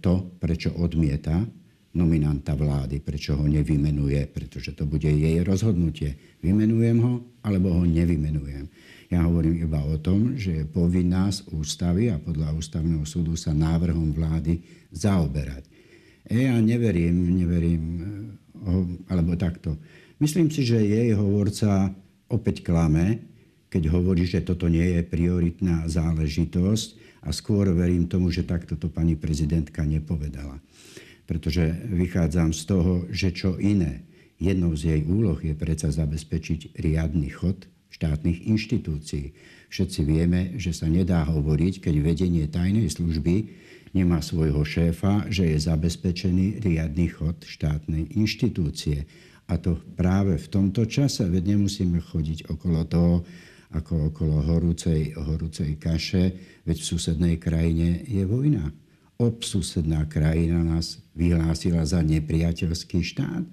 to, 0.00 0.32
prečo 0.40 0.72
odmieta 0.72 1.44
nominanta 1.92 2.56
vlády, 2.56 3.04
prečo 3.04 3.36
ho 3.36 3.44
nevymenuje, 3.44 4.24
pretože 4.32 4.72
to 4.72 4.88
bude 4.88 5.08
jej 5.08 5.44
rozhodnutie. 5.44 6.16
Vymenujem 6.40 6.98
ho, 7.04 7.14
alebo 7.44 7.72
ho 7.76 7.84
nevymenujem. 7.84 8.68
Ja 9.12 9.28
hovorím 9.28 9.60
iba 9.60 9.84
o 9.84 10.00
tom, 10.00 10.40
že 10.40 10.64
je 10.64 10.64
povinná 10.64 11.28
z 11.28 11.44
ústavy 11.52 12.08
a 12.08 12.16
podľa 12.16 12.56
ústavného 12.56 13.04
súdu 13.04 13.36
sa 13.36 13.52
návrhom 13.52 14.16
vlády 14.16 14.64
zaoberať. 14.88 15.68
E, 16.24 16.48
ja 16.48 16.56
neverím, 16.56 17.36
neverím, 17.36 17.82
eh, 18.00 19.12
alebo 19.12 19.36
takto. 19.36 19.76
Myslím 20.16 20.48
si, 20.48 20.64
že 20.64 20.80
jej 20.80 21.12
hovorca 21.12 21.92
opäť 22.32 22.64
klame, 22.64 23.20
keď 23.68 23.92
hovorí, 23.92 24.24
že 24.24 24.40
toto 24.40 24.64
nie 24.68 24.96
je 24.96 25.02
prioritná 25.04 25.84
záležitosť 25.92 27.20
a 27.28 27.36
skôr 27.36 27.68
verím 27.76 28.08
tomu, 28.08 28.32
že 28.32 28.48
takto 28.48 28.80
to 28.80 28.88
pani 28.88 29.12
prezidentka 29.12 29.84
nepovedala. 29.84 30.56
Pretože 31.24 31.70
vychádzam 31.88 32.50
z 32.50 32.62
toho, 32.66 32.92
že 33.08 33.30
čo 33.30 33.56
iné. 33.58 34.04
Jednou 34.42 34.74
z 34.74 34.96
jej 34.96 35.02
úloh 35.06 35.38
je 35.38 35.54
predsa 35.54 35.94
zabezpečiť 35.94 36.74
riadny 36.74 37.30
chod 37.30 37.70
štátnych 37.92 38.48
inštitúcií. 38.48 39.36
Všetci 39.68 40.00
vieme, 40.02 40.56
že 40.56 40.72
sa 40.72 40.88
nedá 40.88 41.22
hovoriť, 41.28 41.84
keď 41.84 41.94
vedenie 42.00 42.44
tajnej 42.48 42.88
služby 42.88 43.34
nemá 43.92 44.24
svojho 44.24 44.64
šéfa, 44.64 45.28
že 45.28 45.52
je 45.52 45.58
zabezpečený 45.60 46.64
riadny 46.64 47.12
chod 47.12 47.44
štátnej 47.44 48.16
inštitúcie. 48.16 49.04
A 49.52 49.60
to 49.60 49.76
práve 49.94 50.40
v 50.40 50.48
tomto 50.48 50.88
čase, 50.88 51.28
veď 51.28 51.56
nemusíme 51.56 52.00
chodiť 52.00 52.48
okolo 52.48 52.88
toho, 52.88 53.14
ako 53.72 54.12
okolo 54.12 54.44
horúcej, 54.44 55.16
horúcej 55.16 55.76
kaše, 55.76 56.32
veď 56.64 56.76
v 56.76 56.88
susednej 56.88 57.34
krajine 57.36 58.04
je 58.04 58.24
vojna. 58.24 58.72
Obsusedná 59.20 60.08
krajina 60.08 60.64
nás 60.64 61.01
vyhlásila 61.12 61.84
za 61.84 62.00
nepriateľský 62.00 63.00
štát. 63.04 63.44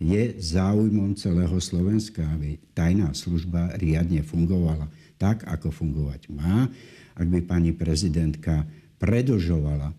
Je 0.00 0.32
záujmom 0.40 1.12
celého 1.12 1.60
Slovenska, 1.60 2.24
aby 2.24 2.56
tajná 2.72 3.12
služba 3.12 3.76
riadne 3.76 4.24
fungovala 4.24 4.88
tak, 5.20 5.44
ako 5.44 5.68
fungovať 5.68 6.32
má. 6.32 6.72
Ak 7.12 7.28
by 7.28 7.44
pani 7.44 7.76
prezidentka 7.76 8.64
predlžovala 8.96 9.92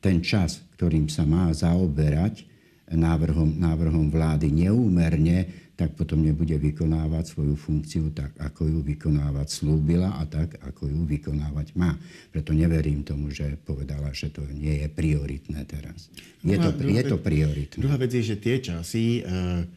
ten 0.00 0.24
čas, 0.24 0.64
ktorým 0.80 1.12
sa 1.12 1.28
má 1.28 1.52
zaoberať 1.52 2.48
návrhom, 2.88 3.60
návrhom 3.60 4.08
vlády 4.08 4.48
neúmerne, 4.48 5.65
tak 5.76 5.92
potom 5.92 6.24
nebude 6.24 6.56
vykonávať 6.56 7.36
svoju 7.36 7.52
funkciu 7.52 8.08
tak, 8.16 8.32
ako 8.40 8.64
ju 8.64 8.80
vykonávať 8.80 9.60
slúbila 9.60 10.16
a 10.16 10.24
tak, 10.24 10.56
ako 10.64 10.88
ju 10.88 11.04
vykonávať 11.04 11.76
má. 11.76 11.92
Preto 12.32 12.56
neverím 12.56 13.04
tomu, 13.04 13.28
že 13.28 13.60
povedala, 13.60 14.08
že 14.16 14.32
to 14.32 14.40
nie 14.56 14.80
je 14.80 14.88
prioritné 14.88 15.68
teraz. 15.68 16.08
Je, 16.40 16.56
to, 16.56 16.72
je 16.80 17.02
to 17.04 17.20
prioritné. 17.20 17.76
Druhá 17.76 18.00
vec 18.00 18.08
je, 18.08 18.24
že 18.24 18.40
tie 18.40 18.56
časy, 18.64 19.20
eh, 19.20 19.68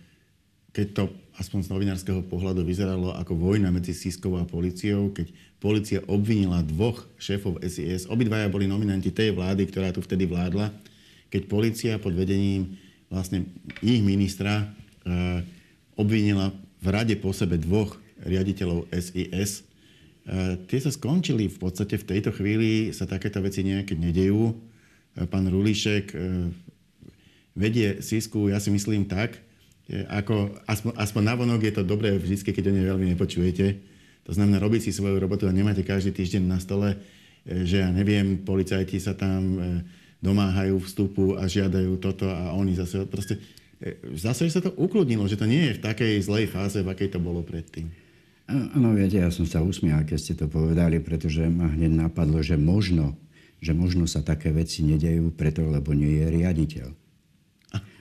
keď 0.71 0.87
to 0.95 1.03
aspoň 1.35 1.67
z 1.67 1.71
novinárskeho 1.71 2.21
pohľadu 2.31 2.63
vyzeralo 2.63 3.11
ako 3.19 3.35
vojna 3.35 3.67
medzi 3.67 3.91
Siskou 3.91 4.39
a 4.39 4.47
policiou, 4.47 5.11
keď 5.11 5.31
policia 5.59 5.99
obvinila 6.07 6.63
dvoch 6.63 7.07
šéfov 7.19 7.59
SIS. 7.59 8.07
Obidvaja 8.07 8.47
boli 8.47 8.67
nominanti 8.67 9.11
tej 9.11 9.35
vlády, 9.35 9.67
ktorá 9.67 9.91
tu 9.91 9.99
vtedy 9.99 10.27
vládla. 10.27 10.71
Keď 11.27 11.41
policia 11.47 11.93
pod 11.99 12.15
vedením 12.15 12.79
vlastne 13.07 13.47
ich 13.83 14.03
ministra 14.03 14.63
e, 14.63 15.43
obvinila 15.99 16.55
v 16.79 16.87
rade 16.87 17.19
po 17.19 17.35
sebe 17.35 17.59
dvoch 17.59 17.99
riaditeľov 18.23 18.87
SIS. 18.95 19.51
E, 19.59 19.61
tie 20.63 20.79
sa 20.79 20.91
skončili 20.95 21.51
v 21.51 21.57
podstate 21.59 21.99
v 21.99 22.07
tejto 22.07 22.31
chvíli 22.31 22.95
sa 22.95 23.03
takéto 23.03 23.43
veci 23.43 23.67
nejaké 23.67 23.99
nedejú. 23.99 24.55
E, 24.55 24.55
pán 25.27 25.43
Rulišek 25.51 26.15
e, 26.15 26.17
vedie 27.59 27.99
Sisku, 27.99 28.47
ja 28.47 28.63
si 28.63 28.71
myslím 28.71 29.03
tak, 29.11 29.35
ako, 29.89 30.53
aspoň, 30.69 30.91
aspoň 31.01 31.23
navonok 31.25 31.61
je 31.65 31.73
to 31.73 31.83
dobré 31.83 32.13
vždy, 32.13 32.37
keď 32.45 32.69
o 32.69 32.73
nej 32.77 32.85
veľmi 32.93 33.07
nepočujete. 33.17 33.65
To 34.29 34.31
znamená 34.37 34.61
robiť 34.61 34.85
si 34.85 34.91
svoju 34.93 35.17
robotu 35.17 35.49
a 35.49 35.51
nemáte 35.51 35.81
každý 35.81 36.13
týždeň 36.13 36.45
na 36.45 36.61
stole, 36.61 36.93
že 37.41 37.81
ja 37.81 37.89
neviem, 37.89 38.37
policajti 38.45 39.01
sa 39.01 39.17
tam 39.17 39.57
domáhajú 40.21 40.77
vstupu 40.85 41.41
a 41.41 41.49
žiadajú 41.49 41.97
toto 41.97 42.29
a 42.29 42.53
oni 42.53 42.77
zase 42.77 43.01
proste... 43.09 43.41
E, 43.79 43.99
zase 44.15 44.47
sa 44.51 44.59
to 44.59 44.75
ukludnilo, 44.75 45.27
že 45.27 45.39
to 45.39 45.47
nie 45.47 45.71
je 45.71 45.77
v 45.79 45.83
takej 45.83 46.13
zlej 46.23 46.45
fáze, 46.51 46.79
v 46.79 46.91
akej 46.91 47.15
to 47.15 47.19
bolo 47.19 47.43
predtým. 47.43 47.91
Áno, 48.49 48.97
viete, 48.97 49.21
ja 49.21 49.29
som 49.29 49.45
sa 49.45 49.61
usmial, 49.61 50.01
keď 50.09 50.17
ste 50.17 50.33
to 50.33 50.49
povedali, 50.49 50.97
pretože 50.97 51.45
ma 51.45 51.69
hneď 51.69 52.09
napadlo, 52.09 52.41
že 52.41 52.57
možno, 52.57 53.13
že 53.61 53.77
možno 53.77 54.09
sa 54.09 54.25
také 54.25 54.49
veci 54.49 54.81
nedejú 54.81 55.29
preto, 55.37 55.61
lebo 55.69 55.93
nie 55.93 56.17
je 56.17 56.25
riaditeľ 56.33 56.89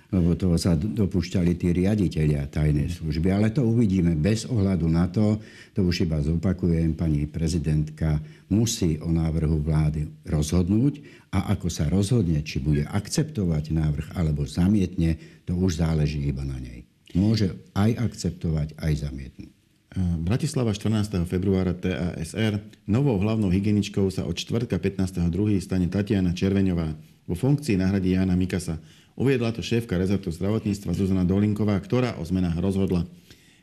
lebo 0.09 0.33
toho 0.33 0.57
sa 0.57 0.73
dopúšťali 0.73 1.53
tí 1.61 1.69
riaditeľia 1.77 2.49
tajnej 2.49 2.89
služby. 2.97 3.29
Ale 3.29 3.53
to 3.53 3.61
uvidíme 3.65 4.17
bez 4.17 4.49
ohľadu 4.49 4.89
na 4.89 5.05
to, 5.13 5.37
to 5.77 5.85
už 5.85 6.09
iba 6.09 6.17
zopakujem, 6.25 6.97
pani 6.97 7.29
prezidentka 7.29 8.17
musí 8.49 8.97
o 9.05 9.13
návrhu 9.13 9.61
vlády 9.61 10.09
rozhodnúť 10.25 11.05
a 11.29 11.53
ako 11.53 11.69
sa 11.69 11.93
rozhodne, 11.93 12.41
či 12.41 12.57
bude 12.57 12.89
akceptovať 12.89 13.69
návrh 13.69 14.07
alebo 14.17 14.49
zamietne, 14.49 15.21
to 15.45 15.53
už 15.53 15.85
záleží 15.85 16.25
iba 16.25 16.41
na 16.41 16.57
nej. 16.57 16.89
Môže 17.13 17.53
aj 17.77 18.01
akceptovať, 18.01 18.81
aj 18.81 18.93
zamietnúť. 19.05 19.53
Bratislava 19.99 20.77
14. 20.77 21.25
februára 21.25 21.73
TASR. 21.73 22.61
Novou 22.85 23.17
hlavnou 23.17 23.49
hygieničkou 23.49 24.13
sa 24.13 24.29
od 24.29 24.37
čtvrtka 24.37 24.77
15.2. 24.77 25.59
stane 25.65 25.89
Tatiana 25.89 26.37
Červeňová. 26.37 26.93
Vo 27.25 27.35
funkcii 27.35 27.81
nahradí 27.81 28.13
Jana 28.13 28.37
Mikasa. 28.37 28.77
Uviedla 29.19 29.51
to 29.51 29.67
šéfka 29.67 29.99
rezortu 29.99 30.31
zdravotníctva 30.31 30.95
Zuzana 30.95 31.27
Dolinková, 31.27 31.75
ktorá 31.83 32.15
o 32.17 32.23
zmenách 32.23 32.55
rozhodla. 32.63 33.03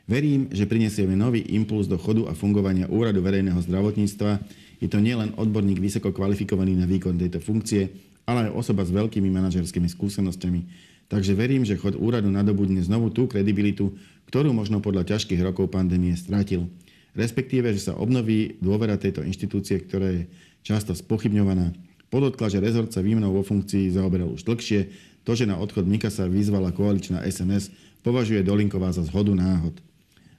Verím, 0.03 0.51
že 0.51 0.67
prinesieme 0.67 1.15
nový 1.15 1.47
impuls 1.55 1.87
do 1.87 1.95
chodu 1.95 2.27
a 2.27 2.35
fungovania 2.35 2.91
Úradu 2.91 3.23
verejného 3.23 3.63
zdravotníctva. 3.63 4.43
Je 4.83 4.91
to 4.91 4.99
nielen 4.99 5.31
odborník 5.39 5.79
vysoko 5.79 6.11
kvalifikovaný 6.11 6.75
na 6.75 6.83
výkon 6.83 7.15
tejto 7.15 7.39
funkcie, 7.39 7.87
ale 8.27 8.51
aj 8.51 8.67
osoba 8.67 8.83
s 8.83 8.91
veľkými 8.91 9.31
manažerskými 9.31 9.87
skúsenosťami. 9.87 10.59
Takže 11.07 11.31
verím, 11.31 11.63
že 11.63 11.79
chod 11.79 11.95
úradu 11.95 12.27
nadobudne 12.27 12.83
znovu 12.83 13.15
tú 13.15 13.23
kredibilitu, 13.31 13.95
ktorú 14.27 14.51
možno 14.51 14.83
podľa 14.83 15.15
ťažkých 15.15 15.39
rokov 15.39 15.71
pandémie 15.71 16.19
strátil. 16.19 16.67
Respektíve, 17.15 17.71
že 17.71 17.87
sa 17.87 17.93
obnoví 17.95 18.59
dôvera 18.59 18.99
tejto 18.99 19.23
inštitúcie, 19.23 19.79
ktorá 19.79 20.11
je 20.19 20.27
často 20.67 20.91
spochybňovaná. 20.91 21.71
Podotkla, 22.11 22.51
že 22.51 22.59
rezort 22.59 22.91
sa 22.91 22.99
výmnou 22.99 23.31
vo 23.31 23.45
funkcii 23.45 23.95
zaoberal 23.95 24.35
už 24.35 24.43
dlhšie. 24.43 25.14
To, 25.25 25.33
že 25.33 25.49
na 25.49 25.57
odchod 25.57 25.89
Mikasa 25.89 26.29
vyzvala 26.29 26.69
koaličná 26.69 27.25
SNS, 27.25 27.73
považuje 28.05 28.45
Dolinková 28.45 28.93
za 28.93 29.01
zhodu 29.01 29.33
náhod. 29.33 29.81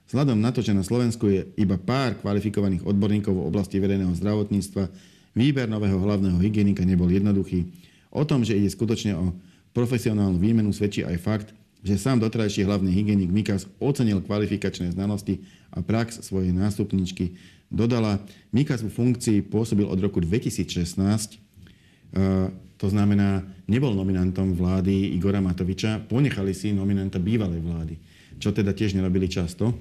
Vzhľadom 0.06 0.38
na 0.38 0.54
to, 0.54 0.62
že 0.62 0.70
na 0.70 0.86
Slovensku 0.86 1.26
je 1.26 1.50
iba 1.58 1.74
pár 1.74 2.14
kvalifikovaných 2.22 2.86
odborníkov 2.86 3.34
v 3.34 3.46
oblasti 3.50 3.82
verejného 3.82 4.14
zdravotníctva, 4.14 4.86
výber 5.34 5.66
nového 5.66 5.98
hlavného 5.98 6.38
hygienika 6.38 6.86
nebol 6.86 7.10
jednoduchý. 7.10 7.66
O 8.14 8.22
tom, 8.22 8.46
že 8.46 8.54
ide 8.54 8.70
skutočne 8.70 9.18
o 9.18 9.34
profesionálnu 9.74 10.38
výmenu, 10.38 10.70
svedčí 10.70 11.02
aj 11.02 11.18
fakt, 11.18 11.48
že 11.82 11.98
sám 11.98 12.22
doterajší 12.22 12.62
hlavný 12.64 12.94
hygienik 12.94 13.30
Mikas 13.30 13.66
ocenil 13.82 14.22
kvalifikačné 14.22 14.94
znalosti 14.94 15.42
a 15.74 15.82
prax 15.82 16.22
svojej 16.22 16.54
nástupničky. 16.54 17.34
Dodala, 17.66 18.22
Mikas 18.54 18.86
vo 18.86 18.90
funkcii 18.90 19.42
pôsobil 19.50 19.84
od 19.84 19.98
roku 19.98 20.22
2016, 20.22 21.34
e, 21.34 21.38
to 22.76 22.92
znamená, 22.92 23.40
nebol 23.64 23.96
nominantom 23.96 24.52
vlády 24.52 25.16
Igora 25.16 25.40
Matoviča, 25.40 26.04
ponechali 26.04 26.52
si 26.52 26.76
nominanta 26.76 27.16
bývalej 27.16 27.60
vlády, 27.64 27.94
čo 28.36 28.52
teda 28.52 28.76
tiež 28.76 28.92
nerobili 28.92 29.32
často. 29.32 29.72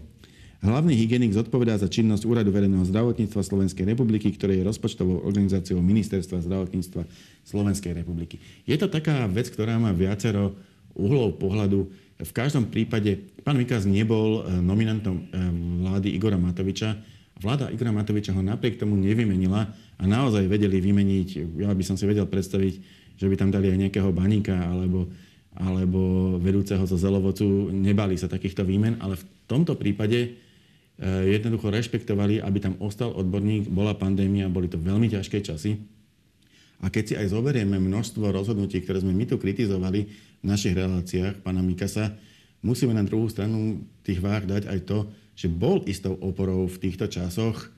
Hlavný 0.63 0.95
hygienik 0.97 1.35
zodpovedá 1.35 1.77
za 1.77 1.91
činnosť 1.91 2.25
Úradu 2.25 2.49
verejného 2.49 2.87
zdravotníctva 2.87 3.43
Slovenskej 3.43 3.85
republiky, 3.85 4.33
ktorý 4.33 4.63
je 4.63 4.67
rozpočtovou 4.71 5.27
organizáciou 5.27 5.77
Ministerstva 5.77 6.41
zdravotníctva 6.41 7.05
Slovenskej 7.45 7.93
republiky. 7.93 8.41
Je 8.65 8.73
to 8.79 8.89
taká 8.89 9.27
vec, 9.29 9.51
ktorá 9.51 9.77
má 9.77 9.93
viacero 9.93 10.57
uhlov 10.97 11.37
pohľadu. 11.37 11.91
V 12.17 12.31
každom 12.31 12.71
prípade 12.71 13.19
pán 13.43 13.59
Mikas 13.59 13.83
nebol 13.83 14.41
e, 14.41 14.57
nominantom 14.63 15.15
e, 15.19 15.23
vlády 15.85 16.15
Igora 16.15 16.39
Matoviča. 16.39 16.97
Vláda 17.37 17.67
Igora 17.69 17.91
Matoviča 17.91 18.31
ho 18.31 18.41
napriek 18.41 18.79
tomu 18.79 18.95
nevymenila 18.95 19.69
a 19.95 20.03
naozaj 20.03 20.51
vedeli 20.51 20.83
vymeniť, 20.83 21.59
ja 21.63 21.71
by 21.71 21.83
som 21.83 21.95
si 21.95 22.03
vedel 22.03 22.27
predstaviť, 22.27 22.73
že 23.15 23.25
by 23.31 23.35
tam 23.39 23.49
dali 23.51 23.71
aj 23.71 23.79
nejakého 23.79 24.11
baníka 24.11 24.55
alebo, 24.55 25.07
alebo 25.55 26.35
vedúceho 26.35 26.83
zo 26.83 26.99
Zelovocu. 26.99 27.71
Nebali 27.71 28.19
sa 28.19 28.27
takýchto 28.27 28.67
výmen, 28.67 28.99
ale 28.99 29.15
v 29.15 29.25
tomto 29.47 29.79
prípade 29.79 30.19
e, 30.19 30.29
jednoducho 31.31 31.71
rešpektovali, 31.71 32.43
aby 32.43 32.57
tam 32.59 32.75
ostal 32.83 33.15
odborník, 33.15 33.71
bola 33.71 33.95
pandémia, 33.95 34.51
boli 34.51 34.67
to 34.67 34.75
veľmi 34.75 35.07
ťažké 35.07 35.39
časy. 35.47 35.79
A 36.83 36.91
keď 36.91 37.03
si 37.07 37.13
aj 37.15 37.31
zoberieme 37.31 37.79
množstvo 37.79 38.35
rozhodnutí, 38.35 38.83
ktoré 38.83 38.99
sme 38.99 39.15
my 39.15 39.23
tu 39.23 39.39
kritizovali, 39.39 40.11
v 40.43 40.45
našich 40.45 40.75
reláciách 40.75 41.39
pána 41.39 41.63
Mikasa, 41.63 42.11
musíme 42.59 42.91
na 42.91 43.07
druhú 43.07 43.31
stranu 43.31 43.79
tých 44.03 44.19
váh 44.19 44.43
dať 44.43 44.67
aj 44.67 44.79
to, 44.83 45.07
že 45.39 45.47
bol 45.47 45.83
istou 45.87 46.19
oporou 46.19 46.67
v 46.67 46.77
týchto 46.79 47.07
časoch. 47.07 47.71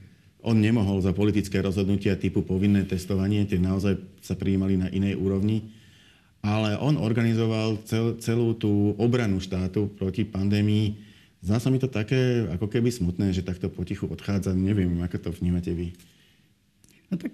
On 0.46 0.54
nemohol 0.54 1.02
za 1.02 1.12
politické 1.18 1.60
rozhodnutia 1.62 2.14
typu 2.20 2.46
povinné 2.46 2.86
testovanie, 2.86 3.46
tie 3.50 3.58
naozaj 3.58 3.98
sa 4.22 4.38
prijímali 4.38 4.78
na 4.78 4.88
inej 4.94 5.18
úrovni, 5.18 5.74
ale 6.46 6.78
on 6.78 6.96
organizoval 6.96 7.82
cel, 7.84 8.16
celú 8.22 8.54
tú 8.54 8.94
obranu 9.02 9.42
štátu 9.42 9.90
proti 9.98 10.24
pandémii. 10.24 10.96
Zdá 11.42 11.58
sa 11.58 11.74
mi 11.74 11.82
to 11.82 11.90
také 11.90 12.46
ako 12.54 12.70
keby 12.70 12.94
smutné, 12.94 13.34
že 13.34 13.46
takto 13.46 13.68
potichu 13.68 14.06
odchádza. 14.08 14.54
Neviem, 14.54 15.02
ako 15.02 15.18
to 15.18 15.30
vnímate 15.34 15.74
vy. 15.74 15.92
No 17.10 17.18
tak 17.18 17.34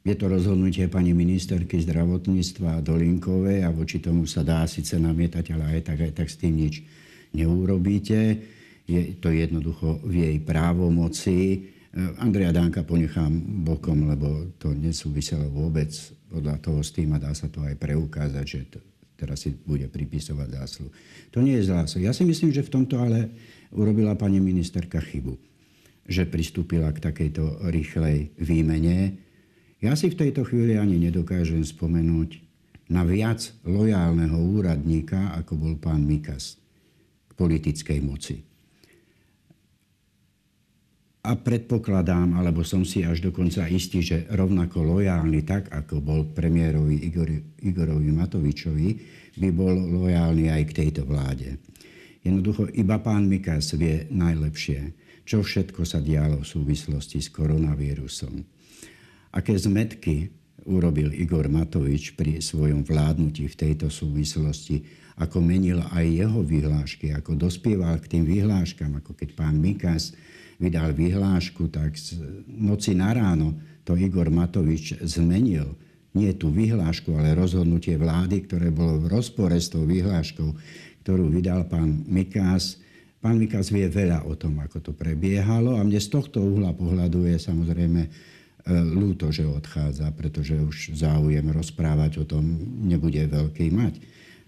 je 0.00 0.14
to 0.16 0.32
rozhodnutie 0.32 0.88
pani 0.88 1.12
ministerky 1.12 1.76
zdravotníctva 1.84 2.80
Dolinkovej 2.80 3.68
a 3.68 3.68
voči 3.68 4.00
tomu 4.00 4.24
sa 4.24 4.40
dá 4.40 4.64
síce 4.64 4.96
namietať, 4.96 5.52
ale 5.52 5.76
aj 5.76 5.80
tak, 5.92 5.98
aj 6.08 6.12
tak 6.16 6.28
s 6.32 6.40
tým 6.40 6.56
nič 6.56 6.80
neurobíte. 7.36 8.40
Je 8.88 9.02
to 9.20 9.28
jednoducho 9.28 10.00
v 10.02 10.24
jej 10.24 10.36
právomoci. 10.40 11.38
Andrea 12.22 12.54
Danka 12.54 12.86
ponechám 12.86 13.34
bokom, 13.66 14.06
lebo 14.06 14.54
to 14.62 14.70
nesúviselo 14.70 15.50
vôbec 15.50 15.90
podľa 16.30 16.62
toho 16.62 16.80
s 16.86 16.94
tým 16.94 17.10
a 17.14 17.18
dá 17.18 17.34
sa 17.34 17.50
to 17.50 17.66
aj 17.66 17.74
preukázať, 17.82 18.44
že 18.46 18.60
to, 18.70 18.78
teraz 19.18 19.42
si 19.42 19.50
bude 19.50 19.90
pripisovať 19.90 20.48
zásluh. 20.54 20.90
To 21.34 21.42
nie 21.42 21.58
je 21.58 21.66
zásluh. 21.66 22.06
Ja 22.06 22.14
si 22.14 22.22
myslím, 22.22 22.54
že 22.54 22.62
v 22.62 22.70
tomto 22.78 22.94
ale 23.02 23.34
urobila 23.74 24.14
pani 24.14 24.38
ministerka 24.38 25.02
chybu, 25.02 25.34
že 26.06 26.30
pristúpila 26.30 26.94
k 26.94 27.02
takejto 27.02 27.66
rýchlej 27.74 28.38
výmene 28.38 29.18
ja 29.80 29.96
si 29.96 30.12
v 30.12 30.18
tejto 30.20 30.44
chvíli 30.44 30.76
ani 30.76 31.00
nedokážem 31.00 31.64
spomenúť 31.64 32.36
na 32.92 33.00
viac 33.00 33.48
lojálneho 33.64 34.36
úradníka, 34.36 35.32
ako 35.40 35.56
bol 35.56 35.74
pán 35.80 36.04
Mikas 36.04 36.60
k 37.24 37.32
politickej 37.32 37.98
moci. 38.04 38.44
A 41.20 41.36
predpokladám, 41.36 42.40
alebo 42.40 42.64
som 42.64 42.80
si 42.80 43.04
až 43.04 43.20
dokonca 43.20 43.68
istý, 43.68 44.00
že 44.00 44.24
rovnako 44.32 44.80
lojálny 44.96 45.44
tak, 45.44 45.68
ako 45.68 46.00
bol 46.00 46.20
premiérovi 46.32 46.96
Igor, 47.04 47.28
Igorovi 47.60 48.08
Matovičovi, 48.08 48.88
by 49.36 49.48
bol 49.52 49.76
lojálny 49.76 50.48
aj 50.48 50.62
k 50.72 50.76
tejto 50.84 51.04
vláde. 51.04 51.60
Jednoducho 52.24 52.72
iba 52.72 53.00
pán 53.00 53.28
Mikas 53.28 53.76
vie 53.76 54.08
najlepšie, 54.08 54.96
čo 55.28 55.44
všetko 55.44 55.84
sa 55.84 56.00
dialo 56.00 56.40
v 56.40 56.48
súvislosti 56.48 57.20
s 57.20 57.28
koronavírusom 57.28 58.60
aké 59.30 59.54
zmetky 59.54 60.30
urobil 60.66 61.14
Igor 61.14 61.48
Matovič 61.48 62.18
pri 62.18 62.42
svojom 62.42 62.84
vládnutí 62.84 63.48
v 63.48 63.56
tejto 63.56 63.88
súvislosti, 63.88 64.84
ako 65.16 65.40
menil 65.40 65.80
aj 65.92 66.04
jeho 66.04 66.40
vyhlášky, 66.44 67.12
ako 67.16 67.36
dospieval 67.36 67.96
k 68.00 68.18
tým 68.18 68.24
vyhláškam, 68.28 69.00
ako 69.00 69.16
keď 69.16 69.28
pán 69.36 69.56
Mikas 69.56 70.12
vydal 70.60 70.92
vyhlášku, 70.92 71.72
tak 71.72 71.96
z 71.96 72.20
noci 72.46 72.92
na 72.92 73.16
ráno 73.16 73.56
to 73.82 73.96
Igor 73.96 74.28
Matovič 74.28 75.00
zmenil. 75.00 75.72
Nie 76.12 76.36
tú 76.36 76.52
vyhlášku, 76.52 77.16
ale 77.16 77.38
rozhodnutie 77.38 77.96
vlády, 77.96 78.44
ktoré 78.44 78.68
bolo 78.68 79.00
v 79.00 79.10
rozpore 79.10 79.56
s 79.56 79.72
tou 79.72 79.88
vyhláškou, 79.88 80.52
ktorú 81.06 81.32
vydal 81.32 81.64
pán 81.64 82.04
Mikas. 82.04 82.82
Pán 83.22 83.40
Mikas 83.40 83.72
vie 83.72 83.88
veľa 83.88 84.26
o 84.28 84.36
tom, 84.36 84.60
ako 84.60 84.90
to 84.90 84.92
prebiehalo 84.92 85.78
a 85.78 85.82
mne 85.86 86.02
z 86.02 86.12
tohto 86.12 86.44
uhla 86.44 86.76
pohľadu 86.76 87.24
je 87.30 87.36
samozrejme 87.40 88.00
E, 88.60 88.72
ľúto, 88.76 89.32
že 89.32 89.48
odchádza, 89.48 90.12
pretože 90.12 90.52
už 90.52 90.92
záujem 90.92 91.44
rozprávať 91.48 92.20
o 92.20 92.24
tom 92.28 92.44
nebude 92.84 93.24
veľký 93.24 93.72
mať. 93.72 93.94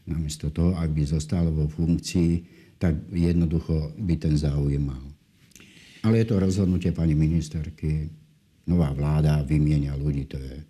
Namiesto 0.04 0.52
toho, 0.52 0.76
ak 0.76 0.92
by 0.92 1.02
zostal 1.06 1.48
vo 1.48 1.70
funkcii, 1.70 2.32
tak 2.76 2.98
jednoducho 3.14 3.94
by 3.96 4.14
ten 4.18 4.34
záujem 4.36 4.82
mal. 4.82 5.11
Ale 6.02 6.22
je 6.22 6.26
to 6.26 6.42
rozhodnutie 6.42 6.90
pani 6.90 7.14
ministerky. 7.14 8.10
Nová 8.66 8.90
vláda 8.94 9.42
vymienia 9.42 9.94
ľudí, 9.98 10.26
to 10.26 10.38
je 10.38 10.62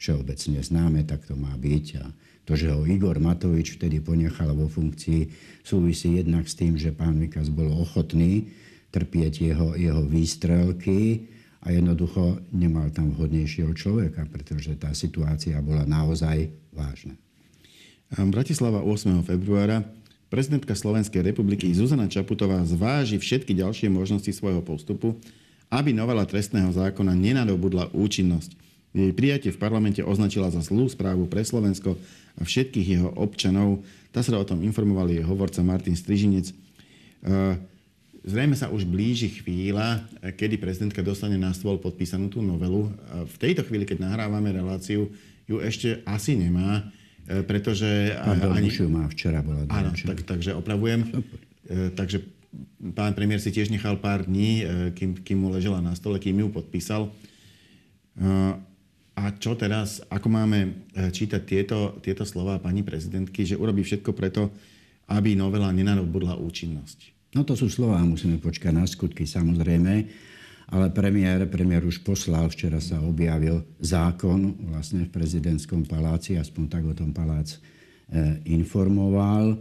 všeobecne 0.00 0.60
známe, 0.60 1.04
tak 1.04 1.24
to 1.28 1.36
má 1.36 1.52
byť. 1.56 1.86
A 2.00 2.04
to, 2.48 2.56
že 2.56 2.72
ho 2.72 2.88
Igor 2.88 3.20
Matovič 3.20 3.76
vtedy 3.76 4.00
ponechal 4.00 4.56
vo 4.56 4.68
funkcii, 4.68 5.28
súvisí 5.60 6.16
jednak 6.16 6.48
s 6.48 6.56
tým, 6.56 6.80
že 6.80 6.96
pán 6.96 7.16
Mikas 7.20 7.52
bol 7.52 7.68
ochotný 7.72 8.48
trpieť 8.88 9.52
jeho, 9.52 9.76
jeho 9.76 10.00
výstrelky, 10.08 11.28
a 11.58 11.74
jednoducho 11.74 12.38
nemal 12.54 12.86
tam 12.94 13.10
vhodnejšieho 13.10 13.74
človeka, 13.74 14.30
pretože 14.30 14.78
tá 14.78 14.94
situácia 14.94 15.58
bola 15.58 15.82
naozaj 15.82 16.54
vážna. 16.70 17.18
Bratislava 18.14 18.80
8. 18.86 19.26
februára 19.26 19.82
prezidentka 20.28 20.76
Slovenskej 20.76 21.24
republiky 21.24 21.68
Zuzana 21.72 22.08
Čaputová 22.08 22.60
zváži 22.64 23.16
všetky 23.16 23.56
ďalšie 23.56 23.88
možnosti 23.88 24.28
svojho 24.32 24.60
postupu, 24.60 25.16
aby 25.68 25.92
novela 25.92 26.24
trestného 26.24 26.72
zákona 26.72 27.12
nenadobudla 27.12 27.92
účinnosť. 27.92 28.56
Jej 28.96 29.12
prijatie 29.12 29.52
v 29.52 29.60
parlamente 29.60 30.00
označila 30.00 30.48
za 30.48 30.64
zlú 30.64 30.88
správu 30.88 31.28
pre 31.28 31.44
Slovensko 31.44 32.00
a 32.40 32.42
všetkých 32.44 32.88
jeho 32.96 33.10
občanov. 33.20 33.84
Tá 34.08 34.24
sa 34.24 34.32
o 34.40 34.48
tom 34.48 34.64
informovali 34.64 35.20
hovorca 35.20 35.60
Martin 35.60 35.92
Strižinec. 35.92 36.56
Zrejme 38.24 38.56
sa 38.56 38.72
už 38.72 38.88
blíži 38.88 39.28
chvíľa, 39.28 40.04
kedy 40.20 40.56
prezidentka 40.56 41.04
dostane 41.04 41.36
na 41.36 41.52
stôl 41.52 41.76
podpísanú 41.76 42.32
tú 42.32 42.40
novelu. 42.40 42.88
V 43.28 43.36
tejto 43.36 43.64
chvíli, 43.68 43.84
keď 43.84 44.08
nahrávame 44.08 44.52
reláciu, 44.56 45.12
ju 45.48 45.56
ešte 45.64 46.04
asi 46.04 46.36
nemá, 46.36 46.84
e, 46.84 46.97
pretože... 47.44 48.16
Pardon, 48.16 48.56
ani... 48.56 48.72
má, 48.88 49.04
včera 49.12 49.44
bola. 49.44 49.68
Áno, 49.68 49.92
tak, 49.92 50.24
takže 50.24 50.56
opravujem. 50.56 51.04
E, 51.68 51.92
takže 51.92 52.24
pán 52.96 53.12
premiér 53.12 53.44
si 53.44 53.52
tiež 53.52 53.68
nechal 53.68 54.00
pár 54.00 54.24
dní, 54.24 54.64
kým, 54.96 55.20
kým 55.20 55.36
mu 55.36 55.52
ležela 55.52 55.84
na 55.84 55.92
stole, 55.92 56.16
kým 56.16 56.40
ju 56.40 56.48
podpísal. 56.48 57.12
A 59.18 59.22
čo 59.36 59.52
teraz, 59.52 60.00
ako 60.08 60.32
máme 60.32 60.88
čítať 60.96 61.42
tieto, 61.44 62.00
tieto 62.00 62.24
slova 62.24 62.56
pani 62.56 62.80
prezidentky, 62.80 63.44
že 63.44 63.60
urobí 63.60 63.84
všetko 63.84 64.16
preto, 64.16 64.48
aby 65.12 65.36
novela 65.36 65.68
nenadobudla 65.74 66.40
účinnosť? 66.40 67.30
No 67.36 67.44
to 67.44 67.52
sú 67.52 67.68
slova, 67.68 68.00
musíme 68.00 68.40
počkať 68.40 68.72
na 68.72 68.88
skutky 68.88 69.28
samozrejme. 69.28 70.08
Ale 70.68 70.92
premiér, 70.92 71.48
premiér 71.48 71.88
už 71.88 72.04
poslal, 72.04 72.44
včera 72.52 72.76
sa 72.76 73.00
objavil 73.00 73.64
zákon 73.80 74.68
vlastne 74.68 75.08
v 75.08 75.14
prezidentskom 75.16 75.88
paláci, 75.88 76.36
aspoň 76.36 76.64
tak 76.68 76.84
o 76.84 76.92
tom 76.92 77.16
palác 77.16 77.56
e, 77.56 77.58
informoval. 78.52 79.56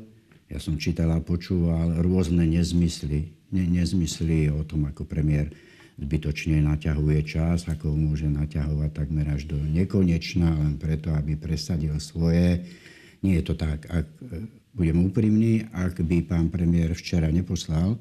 Ja 0.52 0.60
som 0.60 0.76
čítal 0.76 1.16
a 1.16 1.24
počúval 1.24 2.04
rôzne 2.04 2.44
nezmysly, 2.44 3.32
ne, 3.56 3.64
nezmysly 3.72 4.52
o 4.52 4.68
tom, 4.68 4.84
ako 4.92 5.08
premiér 5.08 5.48
zbytočne 5.96 6.60
naťahuje 6.68 7.20
čas, 7.24 7.72
ako 7.72 7.96
môže 7.96 8.28
naťahovať 8.28 8.92
takmer 8.92 9.32
až 9.32 9.48
do 9.48 9.56
nekonečna, 9.64 10.60
len 10.60 10.76
preto, 10.76 11.16
aby 11.16 11.40
presadil 11.40 11.96
svoje. 12.04 12.68
Nie 13.24 13.40
je 13.40 13.48
to 13.48 13.56
tak. 13.56 13.88
Ak 13.88 14.12
e, 14.28 14.44
budem 14.76 15.08
úprimný, 15.08 15.72
ak 15.72 16.04
by 16.04 16.28
pán 16.28 16.52
premiér 16.52 16.92
včera 17.00 17.32
neposlal 17.32 17.96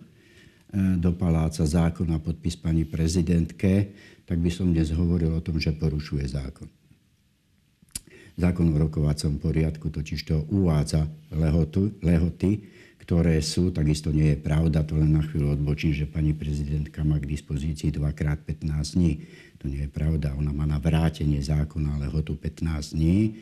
do 0.75 1.11
paláca 1.15 1.63
zákon 1.63 2.11
na 2.11 2.19
podpis 2.19 2.59
pani 2.59 2.83
prezidentke, 2.83 3.95
tak 4.27 4.43
by 4.43 4.51
som 4.51 4.75
dnes 4.75 4.91
hovoril 4.91 5.31
o 5.31 5.45
tom, 5.45 5.63
že 5.63 5.71
porušuje 5.73 6.27
zákon. 6.27 6.67
Zákon 8.37 8.69
o 8.69 8.77
rokovacom 8.77 9.41
poriadku 9.41 9.89
totiž 9.89 10.21
to 10.29 10.45
uvádza 10.53 11.09
lehotu, 11.33 11.97
lehoty, 12.05 12.69
ktoré 13.01 13.39
sú, 13.39 13.71
takisto 13.71 14.11
nie 14.11 14.35
je 14.35 14.39
pravda, 14.43 14.83
to 14.83 14.99
len 14.99 15.15
na 15.15 15.23
chvíľu 15.23 15.55
odbočím, 15.55 15.95
že 15.95 16.11
pani 16.11 16.35
prezidentka 16.35 17.07
má 17.07 17.23
k 17.23 17.31
dispozícii 17.31 17.95
2x15 17.95 18.67
dní. 18.99 19.13
To 19.63 19.71
nie 19.71 19.87
je 19.87 19.91
pravda, 19.91 20.35
ona 20.35 20.51
má 20.51 20.67
na 20.67 20.83
vrátenie 20.83 21.39
zákona 21.39 22.03
lehotu 22.03 22.35
15 22.35 22.99
dní. 22.99 23.39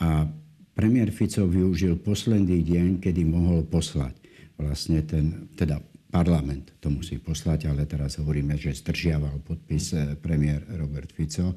A 0.00 0.24
premiér 0.72 1.12
Fico 1.12 1.44
využil 1.44 2.00
posledný 2.00 2.64
deň, 2.64 3.04
kedy 3.04 3.22
mohol 3.28 3.62
poslať 3.68 4.18
vlastne 4.58 5.04
ten, 5.06 5.46
teda 5.54 5.78
parlament 6.08 6.72
to 6.80 6.88
musí 6.88 7.20
poslať, 7.20 7.68
ale 7.68 7.84
teraz 7.84 8.16
hovoríme, 8.16 8.56
že 8.56 8.72
zdržiaval 8.72 9.44
podpis 9.44 9.92
eh, 9.92 10.16
premiér 10.16 10.64
Robert 10.80 11.12
Fico. 11.12 11.52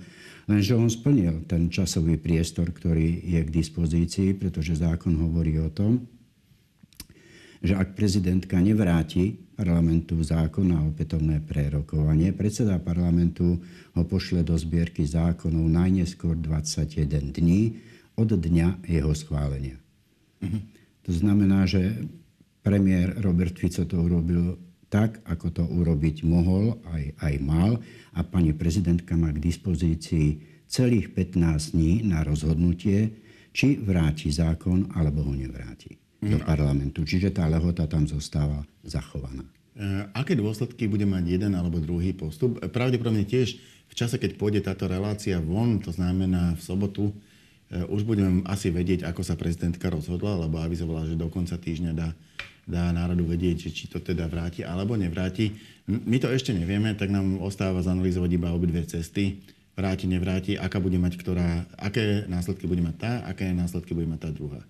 Lenže 0.48 0.76
on 0.76 0.92
splnil 0.92 1.48
ten 1.48 1.72
časový 1.72 2.20
priestor, 2.20 2.76
ktorý 2.76 3.24
je 3.24 3.40
k 3.48 3.50
dispozícii, 3.50 4.36
pretože 4.36 4.80
zákon 4.80 5.16
hovorí 5.16 5.56
o 5.64 5.72
tom, 5.72 6.04
že 7.62 7.78
ak 7.78 7.94
prezidentka 7.94 8.58
nevráti 8.58 9.38
parlamentu 9.54 10.18
zákon 10.18 10.74
na 10.74 10.82
opätovné 10.82 11.46
prerokovanie, 11.46 12.34
predseda 12.34 12.82
parlamentu 12.82 13.62
ho 13.94 14.04
pošle 14.04 14.42
do 14.42 14.58
zbierky 14.58 15.06
zákonov 15.06 15.70
najneskôr 15.70 16.34
21 16.34 17.30
dní 17.30 17.78
od 18.18 18.34
dňa 18.34 18.82
jeho 18.90 19.14
schválenia. 19.14 19.78
Mm-hmm. 20.42 20.62
To 21.06 21.12
znamená, 21.14 21.70
že 21.70 22.10
Premiér 22.62 23.18
Robert 23.26 23.58
Fico 23.58 23.86
to 23.90 23.98
urobil 23.98 24.58
tak, 24.92 25.24
ako 25.24 25.48
to 25.50 25.64
urobiť 25.64 26.28
mohol, 26.28 26.78
aj, 26.92 27.04
aj 27.24 27.34
mal. 27.40 27.80
A 28.14 28.22
pani 28.28 28.52
prezidentka 28.52 29.16
má 29.16 29.32
k 29.32 29.40
dispozícii 29.40 30.44
celých 30.68 31.16
15 31.16 31.74
dní 31.74 32.04
na 32.06 32.22
rozhodnutie, 32.28 33.12
či 33.52 33.80
vráti 33.80 34.32
zákon, 34.32 34.92
alebo 34.96 35.28
ho 35.28 35.34
nevráti 35.36 36.00
do 36.22 36.38
mm. 36.40 36.46
parlamentu. 36.46 37.04
Čiže 37.04 37.34
tá 37.36 37.48
lehota 37.50 37.90
tam 37.90 38.08
zostáva 38.08 38.64
zachovaná. 38.86 39.44
E, 39.76 40.08
aké 40.14 40.38
dôsledky 40.38 40.86
bude 40.88 41.04
mať 41.04 41.40
jeden 41.40 41.58
alebo 41.58 41.82
druhý 41.82 42.14
postup? 42.14 42.62
Pravdepodobne 42.72 43.26
tiež 43.26 43.58
v 43.92 43.94
čase, 43.98 44.16
keď 44.16 44.40
pôjde 44.40 44.64
táto 44.64 44.88
relácia 44.88 45.42
von, 45.42 45.84
to 45.84 45.92
znamená 45.92 46.56
v 46.56 46.62
sobotu, 46.64 47.12
e, 47.12 47.84
už 47.90 48.08
budeme 48.08 48.46
asi 48.48 48.72
vedieť, 48.72 49.04
ako 49.08 49.26
sa 49.26 49.36
prezidentka 49.36 49.92
rozhodla, 49.92 50.48
lebo 50.48 50.62
avizovala, 50.62 51.10
že 51.10 51.20
do 51.20 51.28
konca 51.28 51.60
týždňa 51.60 51.92
dá 51.92 52.16
dá 52.72 52.88
národu 52.96 53.28
vedieť, 53.28 53.68
že 53.68 53.70
či 53.76 53.86
to 53.92 54.00
teda 54.00 54.32
vráti 54.32 54.64
alebo 54.64 54.96
nevráti. 54.96 55.52
My 55.92 56.18
to 56.24 56.32
ešte 56.32 56.56
nevieme, 56.56 56.96
tak 56.96 57.12
nám 57.12 57.44
ostáva 57.44 57.84
zanalizovať 57.84 58.32
iba 58.32 58.56
obidve 58.56 58.88
cesty. 58.88 59.44
Vráti, 59.76 60.08
nevráti, 60.08 60.56
aká 60.56 60.80
bude 60.80 60.96
mať 60.96 61.20
ktorá, 61.20 61.68
aké 61.76 62.28
následky 62.32 62.68
bude 62.68 62.84
mať 62.84 62.96
tá, 62.96 63.14
aké 63.28 63.52
následky 63.52 63.92
bude 63.92 64.08
mať 64.08 64.20
tá 64.28 64.30
druhá. 64.32 64.62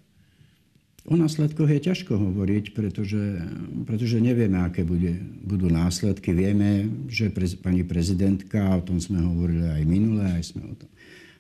O 1.02 1.18
následkoch 1.18 1.66
je 1.66 1.82
ťažko 1.82 2.14
hovoriť, 2.14 2.78
pretože, 2.78 3.42
pretože 3.90 4.22
nevieme, 4.22 4.62
aké 4.62 4.86
bude, 4.86 5.18
budú 5.42 5.66
následky. 5.66 6.30
Vieme, 6.30 6.86
že 7.10 7.34
prez, 7.34 7.58
pani 7.58 7.82
prezidentka, 7.82 8.78
o 8.78 8.86
tom 8.86 9.02
sme 9.02 9.18
hovorili 9.26 9.66
aj 9.66 9.84
minule, 9.90 10.22
aj, 10.22 10.54
sme 10.54 10.62
o 10.70 10.76
tom, 10.78 10.90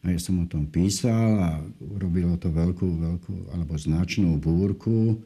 aj 0.01 0.17
som 0.17 0.41
o 0.41 0.49
tom 0.49 0.65
písal 0.65 1.29
a 1.37 1.51
urobilo 1.77 2.33
to 2.41 2.49
veľkú, 2.49 2.87
veľkú 2.89 3.33
alebo 3.53 3.77
značnú 3.77 4.33
búrku. 4.41 5.21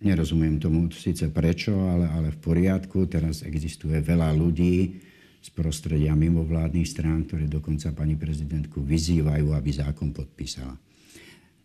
Nerozumiem 0.00 0.56
tomu 0.56 0.88
síce 0.96 1.28
prečo, 1.28 1.76
ale, 1.76 2.08
ale 2.08 2.28
v 2.32 2.38
poriadku. 2.40 3.04
Teraz 3.04 3.44
existuje 3.44 4.00
veľa 4.00 4.32
ľudí 4.32 4.96
z 5.40 5.48
prostredia 5.52 6.16
mimovládnych 6.16 6.88
strán, 6.88 7.28
ktoré 7.28 7.48
dokonca 7.48 7.92
pani 7.92 8.16
prezidentku 8.16 8.80
vyzývajú, 8.80 9.52
aby 9.52 9.70
zákon 9.72 10.12
podpísala. 10.12 10.76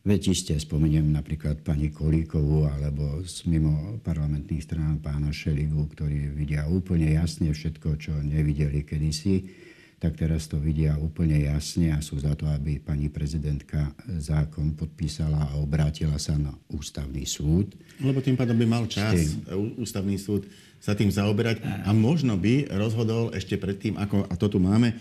Veď 0.05 0.37
iste 0.37 0.53
spomeniem 0.53 1.09
napríklad 1.09 1.65
pani 1.65 1.89
Kolíkovú 1.89 2.69
alebo 2.69 3.25
z 3.25 3.49
mimo 3.49 3.97
parlamentných 4.05 4.61
strán 4.61 5.01
pána 5.01 5.33
Šeligu, 5.33 5.81
ktorí 5.81 6.29
vidia 6.29 6.69
úplne 6.69 7.09
jasne 7.17 7.49
všetko, 7.49 7.97
čo 7.97 8.13
nevideli 8.21 8.85
kedysi 8.85 9.49
tak 9.95 10.19
teraz 10.19 10.51
to 10.51 10.59
vidia 10.59 10.99
úplne 10.99 11.39
jasne 11.47 11.95
a 11.95 12.03
sú 12.03 12.19
za 12.19 12.35
to, 12.35 12.45
aby 12.51 12.83
pani 12.83 13.07
prezidentka 13.07 13.95
zákon 14.19 14.75
podpísala 14.75 15.55
a 15.55 15.57
obrátila 15.57 16.19
sa 16.19 16.35
na 16.35 16.51
ústavný 16.67 17.23
súd. 17.23 17.73
Lebo 18.03 18.19
tým 18.19 18.35
pádom 18.35 18.59
by 18.59 18.67
mal 18.67 18.83
čas 18.91 19.39
tým... 19.47 19.79
ústavný 19.79 20.19
súd 20.19 20.45
sa 20.83 20.93
tým 20.93 21.09
zaoberať 21.09 21.63
a 21.87 21.95
možno 21.95 22.35
by 22.35 22.69
rozhodol 22.75 23.31
ešte 23.31 23.55
predtým, 23.55 23.95
ako, 23.95 24.27
a 24.27 24.33
to 24.35 24.51
tu 24.51 24.59
máme, 24.59 24.93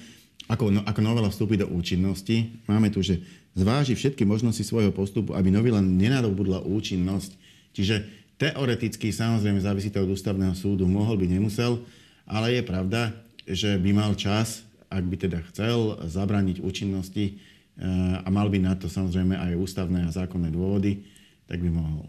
ako, 0.46 0.70
no, 0.70 0.80
ako 0.86 1.00
novela 1.02 1.28
vstúpi 1.28 1.58
do 1.58 1.68
účinnosti. 1.68 2.54
Máme 2.70 2.88
tu, 2.88 3.02
že 3.02 3.20
zváži 3.52 3.98
všetky 3.98 4.22
možnosti 4.24 4.62
svojho 4.62 4.94
postupu, 4.94 5.34
aby 5.34 5.50
novela 5.50 5.82
nenadobudla 5.82 6.62
účinnosť. 6.64 7.36
Čiže 7.74 8.06
teoreticky, 8.38 9.10
samozrejme, 9.10 9.58
závisí 9.58 9.90
to 9.90 10.06
od 10.06 10.14
ústavného 10.14 10.54
súdu, 10.54 10.86
mohol 10.86 11.18
by, 11.18 11.26
nemusel, 11.26 11.82
ale 12.24 12.56
je 12.56 12.62
pravda, 12.64 13.12
že 13.44 13.76
by 13.76 13.90
mal 13.92 14.12
čas 14.16 14.64
ak 14.94 15.04
by 15.10 15.16
teda 15.18 15.38
chcel 15.50 15.98
zabrániť 16.06 16.62
účinnosti 16.62 17.24
eh, 17.26 18.22
a 18.22 18.28
mal 18.30 18.46
by 18.46 18.62
na 18.62 18.78
to 18.78 18.86
samozrejme 18.86 19.34
aj 19.34 19.58
ústavné 19.58 20.06
a 20.06 20.14
zákonné 20.14 20.54
dôvody, 20.54 21.02
tak 21.50 21.58
by 21.58 21.70
mohol. 21.74 22.06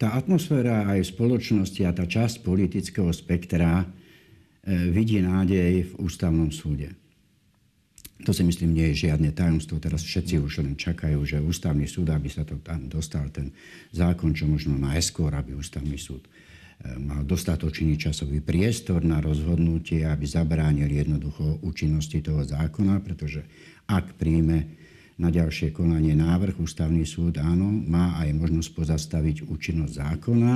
Tá 0.00 0.16
atmosféra 0.16 0.88
aj 0.88 1.12
spoločnosti 1.12 1.84
a 1.84 1.92
tá 1.92 2.08
časť 2.08 2.42
politického 2.42 3.08
spektra 3.14 3.86
eh, 3.86 4.90
vidí 4.90 5.22
nádej 5.22 5.86
v 5.86 5.92
ústavnom 6.02 6.50
súde. 6.50 6.90
To 8.22 8.30
si 8.30 8.46
myslím, 8.46 8.78
nie 8.78 8.86
je 8.94 9.10
žiadne 9.10 9.34
tajomstvo. 9.34 9.82
Teraz 9.82 10.06
všetci 10.06 10.38
už 10.38 10.62
len 10.62 10.78
čakajú, 10.78 11.26
že 11.26 11.42
ústavný 11.42 11.90
súd, 11.90 12.14
aby 12.14 12.30
sa 12.30 12.46
to 12.46 12.54
tam 12.62 12.86
dostal, 12.86 13.26
ten 13.34 13.50
zákon, 13.90 14.30
čo 14.30 14.46
možno 14.46 14.78
najskôr, 14.78 15.34
aby 15.34 15.58
ústavný 15.58 15.98
súd 15.98 16.22
mal 16.98 17.22
dostatočný 17.22 17.94
časový 17.94 18.42
priestor 18.42 19.06
na 19.06 19.22
rozhodnutie, 19.22 20.02
aby 20.02 20.26
zabránil 20.26 20.90
jednoducho 20.90 21.62
účinnosti 21.62 22.18
toho 22.18 22.42
zákona, 22.42 22.98
pretože 23.00 23.46
ak 23.86 24.18
príjme 24.18 24.66
na 25.20 25.30
ďalšie 25.30 25.70
konanie 25.70 26.18
návrh, 26.18 26.58
ústavný 26.58 27.06
súd 27.06 27.38
áno, 27.38 27.70
má 27.70 28.18
aj 28.18 28.34
možnosť 28.34 28.70
pozastaviť 28.74 29.36
účinnosť 29.46 29.94
zákona 29.94 30.54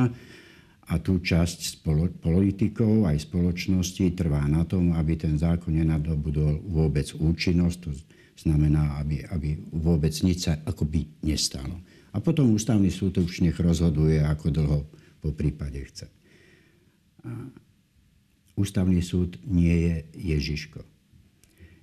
a 0.87 0.95
tú 1.03 1.23
časť 1.23 1.59
spolo- 1.79 2.11
politikov 2.11 3.07
aj 3.07 3.27
spoločnosti 3.27 4.07
trvá 4.19 4.43
na 4.51 4.67
tom, 4.67 4.95
aby 4.99 5.15
ten 5.15 5.39
zákon 5.39 5.75
nenadobudol 5.75 6.63
vôbec 6.67 7.07
účinnosť, 7.15 7.79
to 7.87 7.93
znamená, 8.39 8.99
aby, 8.99 9.23
aby 9.31 9.59
vôbec 9.71 10.15
nič 10.27 10.51
sa 10.51 10.59
akoby 10.63 11.07
nestalo. 11.23 11.79
A 12.15 12.19
potom 12.19 12.55
ústavný 12.57 12.89
súd 12.89 13.21
už 13.21 13.45
nech 13.45 13.59
rozhoduje, 13.61 14.25
ako 14.25 14.47
dlho 14.49 14.79
po 15.27 15.35
prípade 15.35 15.83
chce. 15.83 16.07
Ústavný 18.55 19.03
súd 19.03 19.43
nie 19.43 19.75
je 19.75 19.95
Ježiško. 20.39 20.87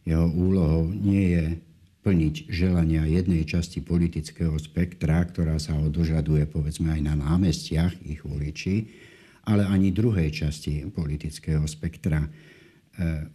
Jeho 0.07 0.27
úlohou 0.31 0.87
nie 0.87 1.35
je 1.35 1.45
plniť 2.03 2.51
želania 2.51 3.07
jednej 3.07 3.47
časti 3.47 3.79
politického 3.79 4.55
spektra, 4.59 5.23
ktorá 5.23 5.55
sa 5.59 5.75
ho 5.79 5.87
dožaduje 5.87 6.43
povedzme 6.47 6.91
aj 6.91 7.01
na 7.03 7.15
námestiach 7.15 7.95
ich 8.03 8.23
voliči, 8.23 8.91
ale 9.47 9.63
ani 9.67 9.95
druhej 9.95 10.31
časti 10.31 10.83
politického 10.91 11.63
spektra. 11.63 12.27
E, 12.27 12.29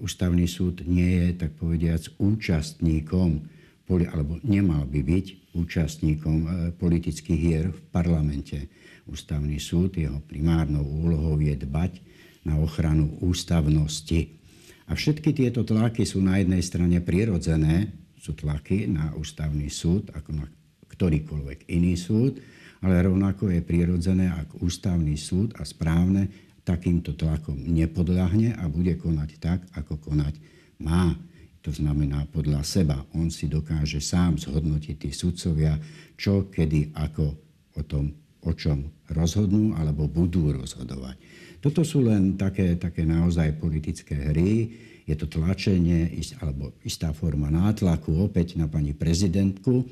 ústavný 0.01 0.44
súd 0.44 0.85
nie 0.85 1.25
je, 1.25 1.29
tak 1.40 1.57
povediac, 1.57 2.05
účastníkom 2.21 3.57
alebo 3.88 4.37
nemal 4.44 4.85
by 4.85 5.01
byť 5.01 5.57
účastníkom 5.57 6.37
e, 6.44 6.49
politických 6.77 7.40
hier 7.40 7.66
v 7.73 7.81
parlamente. 7.88 8.68
Ústavný 9.09 9.57
súd, 9.57 9.97
jeho 9.97 10.21
primárnou 10.25 10.85
úlohou 10.85 11.40
je 11.40 11.57
dbať 11.57 12.05
na 12.44 12.61
ochranu 12.61 13.18
ústavnosti. 13.25 14.37
A 14.88 14.97
všetky 14.97 15.37
tieto 15.37 15.64
tlaky 15.64 16.05
sú 16.05 16.21
na 16.21 16.40
jednej 16.40 16.61
strane 16.64 17.01
prirodzené, 17.01 17.92
sú 18.16 18.37
tlaky 18.37 18.88
na 18.88 19.12
ústavný 19.16 19.68
súd, 19.68 20.12
ako 20.12 20.31
na 20.33 20.47
ktorýkoľvek 20.92 21.68
iný 21.73 21.97
súd, 21.97 22.40
ale 22.85 23.05
rovnako 23.05 23.51
je 23.53 23.61
prirodzené, 23.64 24.31
ak 24.33 24.61
ústavný 24.62 25.18
súd 25.18 25.57
a 25.59 25.66
správne 25.66 26.29
takýmto 26.62 27.16
tlakom 27.16 27.57
nepodľahne 27.57 28.61
a 28.61 28.64
bude 28.68 29.01
konať 29.01 29.31
tak, 29.40 29.61
ako 29.73 29.97
konať 30.12 30.37
má. 30.85 31.16
To 31.64 31.73
znamená 31.73 32.29
podľa 32.29 32.61
seba. 32.62 33.01
On 33.16 33.33
si 33.33 33.49
dokáže 33.49 33.99
sám 34.05 34.37
zhodnotiť 34.37 34.97
tí 35.01 35.11
sudcovia, 35.11 35.81
čo, 36.14 36.49
kedy, 36.53 36.92
ako 36.92 37.25
o 37.77 37.83
tom, 37.88 38.12
o 38.46 38.53
čom 38.55 38.87
rozhodnú 39.11 39.74
alebo 39.74 40.07
budú 40.07 40.55
rozhodovať. 40.55 41.18
Toto 41.59 41.83
sú 41.83 42.07
len 42.07 42.38
také, 42.38 42.79
také 42.79 43.03
naozaj 43.03 43.59
politické 43.59 44.31
hry. 44.31 44.70
Je 45.09 45.16
to 45.18 45.27
tlačenie 45.27 46.07
alebo 46.38 46.77
istá 46.87 47.11
forma 47.11 47.51
nátlaku 47.51 48.14
opäť 48.31 48.55
na 48.61 48.70
pani 48.70 48.94
prezidentku 48.94 49.83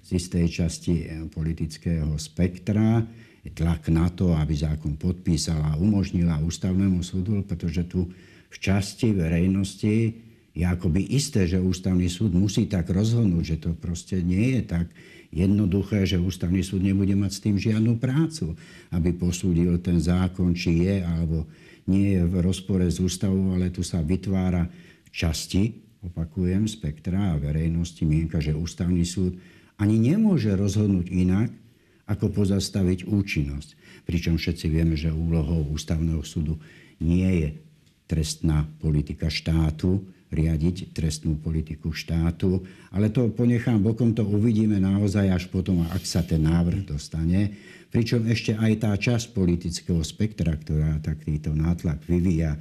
z 0.00 0.08
istej 0.16 0.46
časti 0.48 0.94
eh, 1.04 1.28
politického 1.28 2.16
spektra. 2.16 3.04
Je 3.44 3.52
tlak 3.52 3.88
na 3.88 4.08
to, 4.12 4.36
aby 4.36 4.52
zákon 4.52 5.00
podpísala 5.00 5.76
a 5.76 5.80
umožnila 5.80 6.40
ústavnému 6.44 7.00
súdu, 7.00 7.40
pretože 7.44 7.88
tu 7.88 8.08
v 8.50 8.56
časti 8.60 9.16
verejnosti 9.16 9.96
je 10.50 10.64
akoby 10.66 11.14
isté, 11.14 11.46
že 11.46 11.62
ústavný 11.62 12.10
súd 12.10 12.34
musí 12.34 12.66
tak 12.66 12.90
rozhodnúť, 12.90 13.44
že 13.44 13.56
to 13.62 13.70
proste 13.78 14.20
nie 14.20 14.60
je 14.60 14.62
tak 14.66 14.90
jednoduché, 15.30 16.06
že 16.06 16.18
ústavný 16.18 16.60
súd 16.62 16.82
nebude 16.82 17.14
mať 17.14 17.30
s 17.30 17.42
tým 17.42 17.56
žiadnu 17.56 18.02
prácu, 18.02 18.58
aby 18.90 19.14
posúdil 19.14 19.78
ten 19.78 20.02
zákon, 20.02 20.54
či 20.54 20.86
je 20.86 20.96
alebo 21.06 21.46
nie 21.86 22.18
je 22.18 22.22
v 22.26 22.34
rozpore 22.42 22.86
s 22.86 22.98
ústavou, 22.98 23.54
ale 23.54 23.70
tu 23.70 23.82
sa 23.82 24.02
vytvára 24.02 24.66
časti, 25.10 25.74
opakujem, 26.02 26.66
spektra 26.66 27.34
a 27.34 27.40
verejnosti 27.40 28.02
mienka, 28.06 28.38
že 28.42 28.54
ústavný 28.54 29.02
súd 29.06 29.38
ani 29.80 29.96
nemôže 29.96 30.52
rozhodnúť 30.54 31.08
inak, 31.08 31.50
ako 32.10 32.34
pozastaviť 32.34 33.06
účinnosť. 33.06 34.02
Pričom 34.02 34.34
všetci 34.34 34.66
vieme, 34.66 34.98
že 34.98 35.14
úlohou 35.14 35.70
ústavného 35.70 36.26
súdu 36.26 36.58
nie 36.98 37.46
je 37.46 37.48
trestná 38.10 38.66
politika 38.82 39.30
štátu, 39.30 40.02
riadiť 40.30 40.94
trestnú 40.94 41.36
politiku 41.36 41.90
štátu. 41.90 42.62
Ale 42.94 43.10
to 43.10 43.28
ponechám 43.34 43.82
bokom, 43.82 44.14
to 44.14 44.22
uvidíme 44.22 44.78
naozaj 44.78 45.26
až 45.26 45.44
potom, 45.50 45.82
ak 45.90 46.02
sa 46.06 46.22
ten 46.22 46.46
návrh 46.46 46.86
dostane. 46.86 47.58
Pričom 47.90 48.22
ešte 48.30 48.54
aj 48.54 48.72
tá 48.86 48.94
časť 48.94 49.34
politického 49.34 49.98
spektra, 50.06 50.54
ktorá 50.54 51.02
takýto 51.02 51.50
nátlak 51.50 52.06
vyvíja 52.06 52.54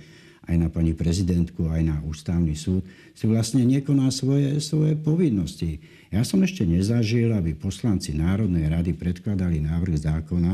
aj 0.50 0.56
na 0.58 0.66
pani 0.74 0.98
prezidentku, 0.98 1.70
aj 1.70 1.82
na 1.86 1.98
ústavný 2.02 2.58
súd, 2.58 2.82
si 3.14 3.30
vlastne 3.30 3.62
nekoná 3.62 4.10
svoje, 4.10 4.58
svoje 4.58 4.98
povinnosti. 4.98 5.78
Ja 6.10 6.26
som 6.26 6.42
ešte 6.42 6.66
nezažil, 6.66 7.30
aby 7.30 7.54
poslanci 7.54 8.18
Národnej 8.18 8.66
rady 8.66 8.98
predkladali 8.98 9.62
návrh 9.62 9.96
zákona 10.02 10.54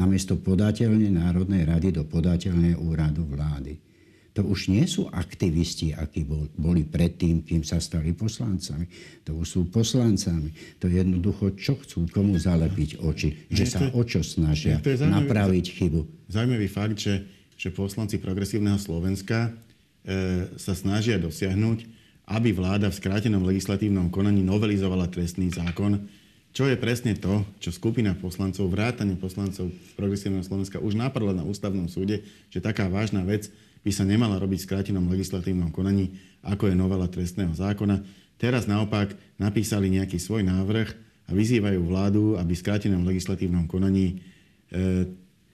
namiesto 0.00 0.40
podateľne 0.40 1.12
Národnej 1.12 1.68
rady 1.68 1.92
do 1.92 2.08
podateľne 2.08 2.72
úradu 2.80 3.28
vlády 3.28 3.93
to 4.34 4.42
už 4.42 4.66
nie 4.66 4.82
sú 4.90 5.06
aktivisti, 5.14 5.94
akí 5.94 6.26
boli 6.58 6.82
predtým, 6.82 7.46
kým 7.46 7.62
sa 7.62 7.78
stali 7.78 8.10
poslancami. 8.10 8.90
To 9.30 9.38
už 9.38 9.46
sú 9.46 9.60
poslancami. 9.70 10.50
To 10.82 10.90
je 10.90 10.98
jednoducho, 10.98 11.54
čo 11.54 11.78
chcú, 11.78 12.10
komu 12.10 12.34
zalepiť 12.34 12.98
oči. 12.98 13.46
Že 13.46 13.64
sa 13.70 13.86
o 13.94 14.02
čo 14.02 14.26
snažia 14.26 14.82
napraviť 14.82 15.78
chybu. 15.78 16.26
Zaujímavý 16.26 16.66
fakt, 16.66 16.98
že, 16.98 17.22
že 17.54 17.70
poslanci 17.70 18.18
progresívneho 18.18 18.74
Slovenska 18.74 19.54
e, 20.02 20.50
sa 20.58 20.74
snažia 20.74 21.14
dosiahnuť, 21.14 21.86
aby 22.26 22.50
vláda 22.50 22.90
v 22.90 22.98
skrátenom 22.98 23.46
legislatívnom 23.46 24.10
konaní 24.10 24.42
novelizovala 24.42 25.14
trestný 25.14 25.54
zákon, 25.54 26.10
čo 26.50 26.66
je 26.66 26.74
presne 26.78 27.14
to, 27.18 27.46
čo 27.62 27.74
skupina 27.74 28.14
poslancov, 28.18 28.66
vrátane 28.70 29.14
poslancov 29.18 29.70
progresívneho 29.98 30.42
Slovenska 30.46 30.82
už 30.82 30.94
napadla 30.98 31.34
na 31.34 31.46
ústavnom 31.46 31.90
súde, 31.90 32.22
že 32.50 32.62
taká 32.62 32.86
vážna 32.86 33.26
vec 33.26 33.50
by 33.84 33.92
sa 33.92 34.08
nemala 34.08 34.40
robiť 34.40 34.64
v 34.64 34.66
skrátenom 34.66 35.04
legislatívnom 35.12 35.68
konaní, 35.68 36.16
ako 36.40 36.72
je 36.72 36.74
novela 36.74 37.04
trestného 37.04 37.52
zákona. 37.52 38.00
Teraz 38.40 38.64
naopak 38.64 39.12
napísali 39.36 39.92
nejaký 39.92 40.16
svoj 40.16 40.42
návrh 40.42 40.88
a 41.28 41.30
vyzývajú 41.36 41.80
vládu, 41.84 42.22
aby 42.40 42.56
v 42.56 42.62
skrátenom 42.64 43.04
legislatívnom 43.04 43.68
konaní 43.68 44.24
e, 44.72 45.08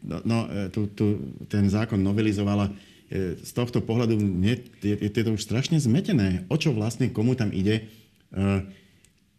no, 0.06 0.18
no, 0.22 0.38
e, 0.46 0.70
tu, 0.70 0.86
tu, 0.94 1.34
ten 1.50 1.66
zákon 1.66 1.98
novelizovala. 1.98 2.70
E, 3.10 3.38
z 3.42 3.50
tohto 3.50 3.82
pohľadu 3.82 4.14
je, 4.18 4.56
je, 4.82 4.94
je 5.10 5.10
to 5.10 5.34
už 5.34 5.42
strašne 5.42 5.76
zmetené. 5.82 6.46
O 6.46 6.54
čo 6.54 6.70
vlastne 6.70 7.10
komu 7.10 7.34
tam 7.34 7.50
ide? 7.50 7.90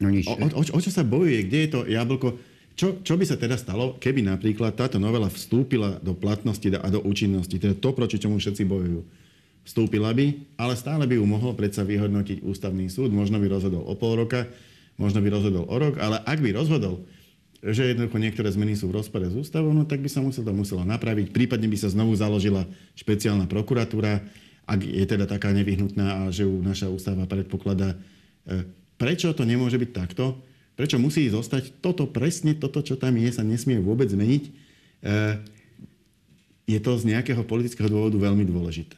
No 0.02 0.08
nič. 0.12 0.28
O, 0.28 0.36
o, 0.36 0.62
o 0.62 0.80
čo 0.84 0.92
sa 0.92 1.08
bojuje? 1.08 1.48
Kde 1.48 1.60
je 1.64 1.70
to 1.72 1.80
jablko? 1.88 2.36
Čo, 2.76 3.04
čo 3.04 3.14
by 3.20 3.26
sa 3.28 3.38
teda 3.38 3.60
stalo, 3.60 4.00
keby 4.00 4.26
napríklad 4.26 4.74
táto 4.74 4.98
novela 4.98 5.28
vstúpila 5.28 6.00
do 6.00 6.16
platnosti 6.16 6.66
a 6.72 6.88
do 6.88 7.04
účinnosti, 7.04 7.60
teda 7.60 7.78
to, 7.78 7.90
proti 7.92 8.18
čomu 8.18 8.40
všetci 8.40 8.64
bojujú? 8.66 9.02
Vstúpila 9.62 10.10
by, 10.16 10.58
ale 10.58 10.74
stále 10.74 11.06
by 11.06 11.22
ju 11.22 11.26
mohol 11.28 11.54
predsa 11.54 11.86
vyhodnotiť 11.86 12.42
ústavný 12.42 12.90
súd, 12.90 13.14
možno 13.14 13.38
by 13.38 13.46
rozhodol 13.46 13.86
o 13.86 13.94
pol 13.94 14.18
roka, 14.18 14.50
možno 14.98 15.22
by 15.22 15.30
rozhodol 15.30 15.70
o 15.70 15.76
rok, 15.78 16.02
ale 16.02 16.18
ak 16.26 16.42
by 16.42 16.50
rozhodol, 16.50 17.06
že 17.62 17.94
jednoducho 17.94 18.18
niektoré 18.18 18.50
zmeny 18.50 18.74
sú 18.74 18.90
v 18.90 18.98
rozpore 18.98 19.30
s 19.30 19.38
ústavou, 19.38 19.70
no 19.70 19.86
tak 19.86 20.02
by 20.02 20.10
sa 20.10 20.18
musel 20.26 20.42
to 20.42 20.50
muselo 20.50 20.82
napraviť. 20.82 21.30
Prípadne 21.30 21.70
by 21.70 21.78
sa 21.78 21.94
znovu 21.94 22.18
založila 22.18 22.66
špeciálna 22.98 23.46
prokuratúra, 23.46 24.26
ak 24.66 24.80
je 24.82 25.06
teda 25.06 25.30
taká 25.30 25.54
nevyhnutná 25.54 26.26
a 26.26 26.34
že 26.34 26.50
ju 26.50 26.58
naša 26.66 26.90
ústava 26.90 27.30
predpokladá. 27.30 27.94
E, 28.50 28.66
prečo 28.98 29.30
to 29.38 29.46
nemôže 29.46 29.78
byť 29.78 29.92
takto? 29.94 30.42
Prečo 30.76 30.98
musí 30.98 31.28
zostať 31.28 31.84
toto 31.84 32.08
presne, 32.08 32.56
toto, 32.56 32.82
čo 32.82 32.96
tam 32.96 33.20
je, 33.20 33.30
sa 33.30 33.44
nesmie 33.44 33.78
vôbec 33.78 34.08
zmeniť? 34.08 34.44
E, 34.48 34.52
je 36.72 36.80
to 36.80 36.96
z 36.96 37.12
nejakého 37.12 37.44
politického 37.44 37.92
dôvodu 37.92 38.16
veľmi 38.16 38.48
dôležité. 38.48 38.98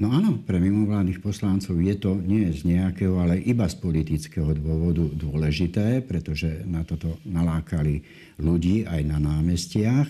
No 0.00 0.10
áno, 0.10 0.40
pre 0.42 0.56
mimovládnych 0.56 1.20
poslancov 1.20 1.76
je 1.78 1.94
to 1.94 2.16
nie 2.18 2.48
z 2.50 2.64
nejakého, 2.64 3.22
ale 3.22 3.38
iba 3.44 3.68
z 3.68 3.76
politického 3.76 4.50
dôvodu 4.56 5.04
dôležité, 5.04 6.00
pretože 6.02 6.64
na 6.64 6.82
toto 6.82 7.20
nalákali 7.28 8.02
ľudí 8.40 8.88
aj 8.88 9.00
na 9.04 9.20
námestiach. 9.20 10.08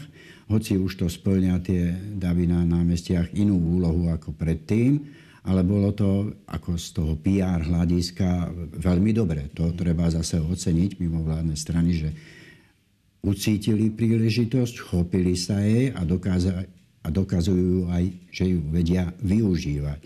Hoci 0.49 0.79
už 0.79 1.03
to 1.03 1.07
splňa 1.11 1.55
tie 1.61 1.93
davy 2.15 2.49
na 2.49 2.63
námestiach 2.63 3.35
inú 3.35 3.59
úlohu 3.59 4.09
ako 4.09 4.33
predtým, 4.33 5.03
ale 5.43 5.67
bolo 5.67 5.91
to 5.91 6.31
ako 6.47 6.79
z 6.79 6.87
toho 6.95 7.13
PR 7.19 7.67
hľadiska 7.67 8.55
veľmi 8.79 9.11
dobre. 9.11 9.51
To 9.59 9.75
treba 9.75 10.07
zase 10.07 10.39
oceniť 10.39 11.03
mimo 11.03 11.27
vládne 11.27 11.59
strany, 11.59 11.91
že 11.99 12.11
ucítili 13.27 13.91
príležitosť, 13.91 14.75
chopili 14.83 15.35
sa 15.35 15.59
jej 15.63 15.91
a, 15.91 16.03
dokáza, 16.07 16.67
a 17.03 17.09
dokazujú 17.11 17.91
aj, 17.91 18.05
že 18.31 18.45
ju 18.55 18.59
vedia 18.71 19.11
využívať. 19.23 20.01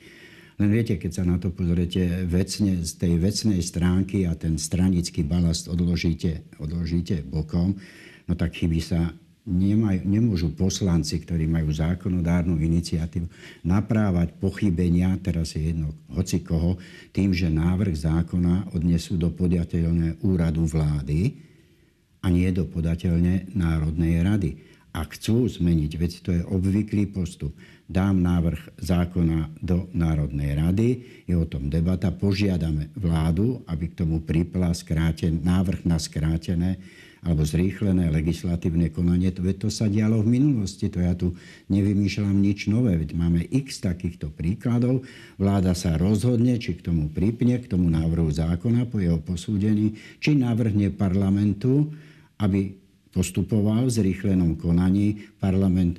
Len 0.57 0.73
viete, 0.73 0.97
keď 0.97 1.21
sa 1.21 1.25
na 1.29 1.37
to 1.37 1.53
pozriete 1.53 2.25
vecne, 2.25 2.81
z 2.81 2.93
tej 2.97 3.21
vecnej 3.21 3.61
stránky 3.61 4.25
a 4.25 4.33
ten 4.33 4.57
stranický 4.57 5.21
balast 5.21 5.69
odložíte, 5.69 6.49
odložíte 6.57 7.21
bokom, 7.29 7.77
no 8.25 8.33
tak 8.33 8.57
chyby 8.57 8.81
sa 8.81 9.13
nemaj, 9.47 10.03
nemôžu 10.03 10.51
poslanci, 10.53 11.23
ktorí 11.23 11.47
majú 11.47 11.71
zákonodárnu 11.71 12.59
iniciatívu, 12.59 13.31
naprávať 13.63 14.35
pochybenia, 14.43 15.15
teraz 15.23 15.55
je 15.55 15.71
jedno 15.71 15.95
hoci 16.11 16.43
koho, 16.43 16.77
tým, 17.15 17.31
že 17.31 17.47
návrh 17.47 17.95
zákona 17.95 18.75
odnesú 18.75 19.15
do 19.15 19.31
podateľné 19.31 20.21
úradu 20.27 20.67
vlády 20.67 21.39
a 22.21 22.27
nie 22.27 22.51
do 22.51 22.67
podateľne 22.67 23.55
Národnej 23.55 24.27
rady. 24.27 24.51
Ak 24.91 25.15
chcú 25.15 25.47
zmeniť 25.47 25.93
vec, 26.01 26.13
to 26.25 26.35
je 26.35 26.43
obvyklý 26.43 27.07
postup. 27.13 27.55
Dám 27.87 28.19
návrh 28.19 28.83
zákona 28.83 29.63
do 29.63 29.87
Národnej 29.95 30.59
rady, 30.59 30.89
je 31.29 31.37
o 31.39 31.47
tom 31.47 31.71
debata, 31.71 32.11
požiadame 32.11 32.91
vládu, 32.99 33.63
aby 33.71 33.93
k 33.93 34.03
tomu 34.03 34.25
pripla 34.25 34.75
skráten, 34.75 35.39
návrh 35.45 35.87
na 35.87 36.01
skrátené 36.03 36.83
alebo 37.27 37.43
zrýchlené 37.43 38.07
legislatívne 38.15 38.95
konanie, 38.95 39.35
to, 39.35 39.43
to 39.59 39.67
sa 39.67 39.91
dialo 39.91 40.23
v 40.23 40.39
minulosti, 40.39 40.87
to 40.87 41.03
ja 41.03 41.19
tu 41.19 41.35
nevymýšľam 41.67 42.39
nič 42.39 42.71
nové, 42.71 42.95
veď 42.95 43.19
máme 43.19 43.43
x 43.51 43.83
takýchto 43.83 44.31
príkladov, 44.31 45.03
vláda 45.35 45.75
sa 45.75 45.99
rozhodne, 45.99 46.55
či 46.63 46.79
k 46.79 46.87
tomu 46.87 47.11
pripne, 47.11 47.59
k 47.59 47.67
tomu 47.67 47.91
návrhu 47.91 48.31
zákona 48.31 48.87
po 48.87 49.03
jeho 49.03 49.19
posúdení, 49.19 49.99
či 50.23 50.39
navrhne 50.39 50.95
parlamentu, 50.95 51.91
aby 52.39 52.79
postupoval 53.11 53.91
v 53.91 53.97
zrýchlenom 53.99 54.55
konaní, 54.55 55.27
parlament 55.43 55.99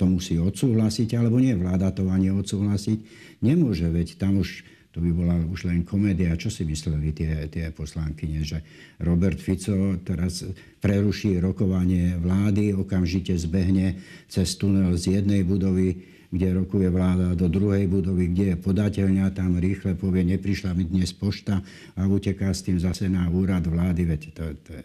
to 0.00 0.08
musí 0.08 0.40
odsúhlasiť, 0.40 1.12
alebo 1.20 1.38
nie, 1.38 1.54
vláda 1.54 1.92
to 1.92 2.08
ani 2.08 2.32
odsúhlasiť 2.32 2.98
nemôže, 3.44 3.86
veď 3.86 4.16
tam 4.16 4.40
už 4.40 4.73
to 4.94 5.02
by 5.02 5.10
bola 5.10 5.34
už 5.50 5.66
len 5.66 5.82
komédia. 5.82 6.38
Čo 6.38 6.54
si 6.54 6.62
mysleli 6.62 7.10
tie, 7.10 7.50
tie 7.50 7.74
poslankyne, 7.74 8.46
že 8.46 8.62
Robert 9.02 9.42
Fico 9.42 9.98
teraz 9.98 10.46
preruší 10.78 11.42
rokovanie 11.42 12.14
vlády, 12.14 12.78
okamžite 12.78 13.34
zbehne 13.34 13.98
cez 14.30 14.54
tunel 14.54 14.94
z 14.94 15.18
jednej 15.18 15.42
budovy, 15.42 15.98
kde 16.30 16.62
rokuje 16.62 16.94
vláda, 16.94 17.34
do 17.34 17.50
druhej 17.50 17.90
budovy, 17.90 18.30
kde 18.30 18.54
je 18.54 18.56
podateľňa, 18.62 19.34
tam 19.34 19.58
rýchle 19.58 19.98
povie, 19.98 20.22
neprišla 20.22 20.70
mi 20.78 20.86
dnes 20.86 21.10
pošta 21.10 21.58
a 21.98 22.00
uteká 22.06 22.54
s 22.54 22.62
tým 22.62 22.78
zase 22.78 23.10
na 23.10 23.26
úrad 23.26 23.66
vlády. 23.66 24.06
Veď 24.06 24.20
to, 24.30 24.44
to, 24.62 24.78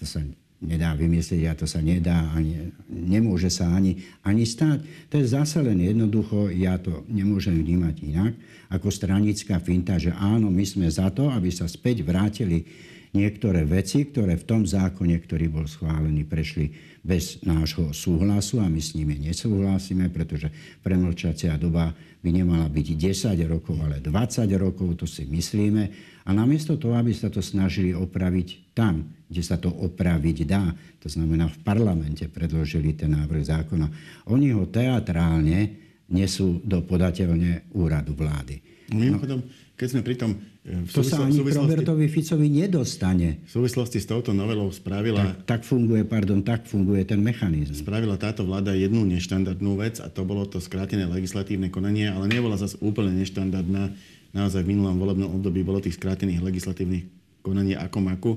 to 0.00 0.04
sa 0.08 0.24
nedá 0.60 0.92
vymyslieť 0.92 1.42
a 1.48 1.56
to 1.56 1.64
sa 1.64 1.80
nedá, 1.80 2.28
ani, 2.36 2.72
nemôže 2.88 3.48
sa 3.48 3.72
ani, 3.72 3.96
ani 4.20 4.44
stať. 4.44 4.84
To 5.08 5.16
je 5.16 5.26
zase 5.32 5.64
len 5.64 5.80
jednoducho, 5.80 6.52
ja 6.52 6.76
to 6.76 7.08
nemôžem 7.08 7.56
vnímať 7.56 7.96
inak, 8.04 8.32
ako 8.68 8.92
stranická 8.92 9.56
finta, 9.58 9.96
že 9.96 10.12
áno, 10.12 10.52
my 10.52 10.64
sme 10.64 10.86
za 10.86 11.08
to, 11.08 11.32
aby 11.32 11.48
sa 11.48 11.64
späť 11.64 12.04
vrátili 12.04 12.68
niektoré 13.10 13.66
veci, 13.66 14.06
ktoré 14.06 14.38
v 14.38 14.46
tom 14.46 14.62
zákone, 14.62 15.18
ktorý 15.18 15.50
bol 15.50 15.66
schválený, 15.66 16.26
prešli 16.26 16.70
bez 17.00 17.40
nášho 17.42 17.90
súhlasu 17.96 18.60
a 18.60 18.68
my 18.68 18.78
s 18.78 18.92
nimi 18.92 19.16
nesúhlasíme, 19.18 20.12
pretože 20.12 20.52
premlčacia 20.84 21.56
doba 21.56 21.96
by 22.20 22.28
nemala 22.28 22.68
byť 22.68 22.86
10 23.32 23.40
rokov, 23.48 23.80
ale 23.80 24.04
20 24.04 24.44
rokov, 24.60 25.00
to 25.00 25.06
si 25.08 25.24
myslíme. 25.24 25.84
A 26.28 26.30
namiesto 26.36 26.76
toho, 26.76 27.00
aby 27.00 27.16
sa 27.16 27.32
to 27.32 27.40
snažili 27.40 27.96
opraviť 27.96 28.76
tam, 28.76 29.08
kde 29.26 29.42
sa 29.42 29.56
to 29.56 29.72
opraviť 29.72 30.38
dá, 30.44 30.68
to 31.00 31.08
znamená 31.08 31.48
v 31.48 31.58
parlamente 31.64 32.28
predložili 32.28 32.92
ten 32.92 33.16
návrh 33.16 33.42
zákona, 33.48 33.86
oni 34.28 34.52
ho 34.52 34.68
teatrálne 34.68 35.80
nesú 36.12 36.60
do 36.60 36.84
podateľne 36.84 37.72
úradu 37.72 38.12
vlády. 38.12 38.60
Mimochodom, 38.90 39.40
keď 39.80 39.88
sme 39.96 40.02
pri 40.04 40.16
tom... 40.20 40.36
E, 40.60 40.84
v 40.84 40.92
to 40.92 41.00
sa 41.00 41.24
ani 41.24 41.40
Robertovi 41.40 42.04
Ficovi 42.12 42.52
nedostane. 42.52 43.40
V 43.48 43.64
súvislosti 43.64 43.96
s 43.96 44.04
touto 44.04 44.36
novelou 44.36 44.68
spravila... 44.68 45.40
Tak, 45.48 45.48
tak 45.48 45.60
funguje, 45.64 46.04
pardon, 46.04 46.44
tak 46.44 46.68
funguje 46.68 47.08
ten 47.08 47.24
mechanizmus. 47.24 47.80
Spravila 47.80 48.20
táto 48.20 48.44
vláda 48.44 48.76
jednu 48.76 49.08
neštandardnú 49.08 49.80
vec 49.80 49.96
a 50.04 50.12
to 50.12 50.28
bolo 50.28 50.44
to 50.44 50.60
skrátené 50.60 51.08
legislatívne 51.08 51.72
konanie, 51.72 52.12
ale 52.12 52.28
nebola 52.28 52.60
zase 52.60 52.76
úplne 52.84 53.16
neštandardná. 53.24 53.88
Naozaj 54.36 54.68
v 54.68 54.76
minulom 54.76 55.00
volebnom 55.00 55.32
období 55.40 55.64
bolo 55.64 55.80
tých 55.80 55.96
skrátených 55.96 56.44
legislatívnych 56.44 57.08
konaní 57.40 57.72
ako 57.72 57.98
maku. 58.04 58.32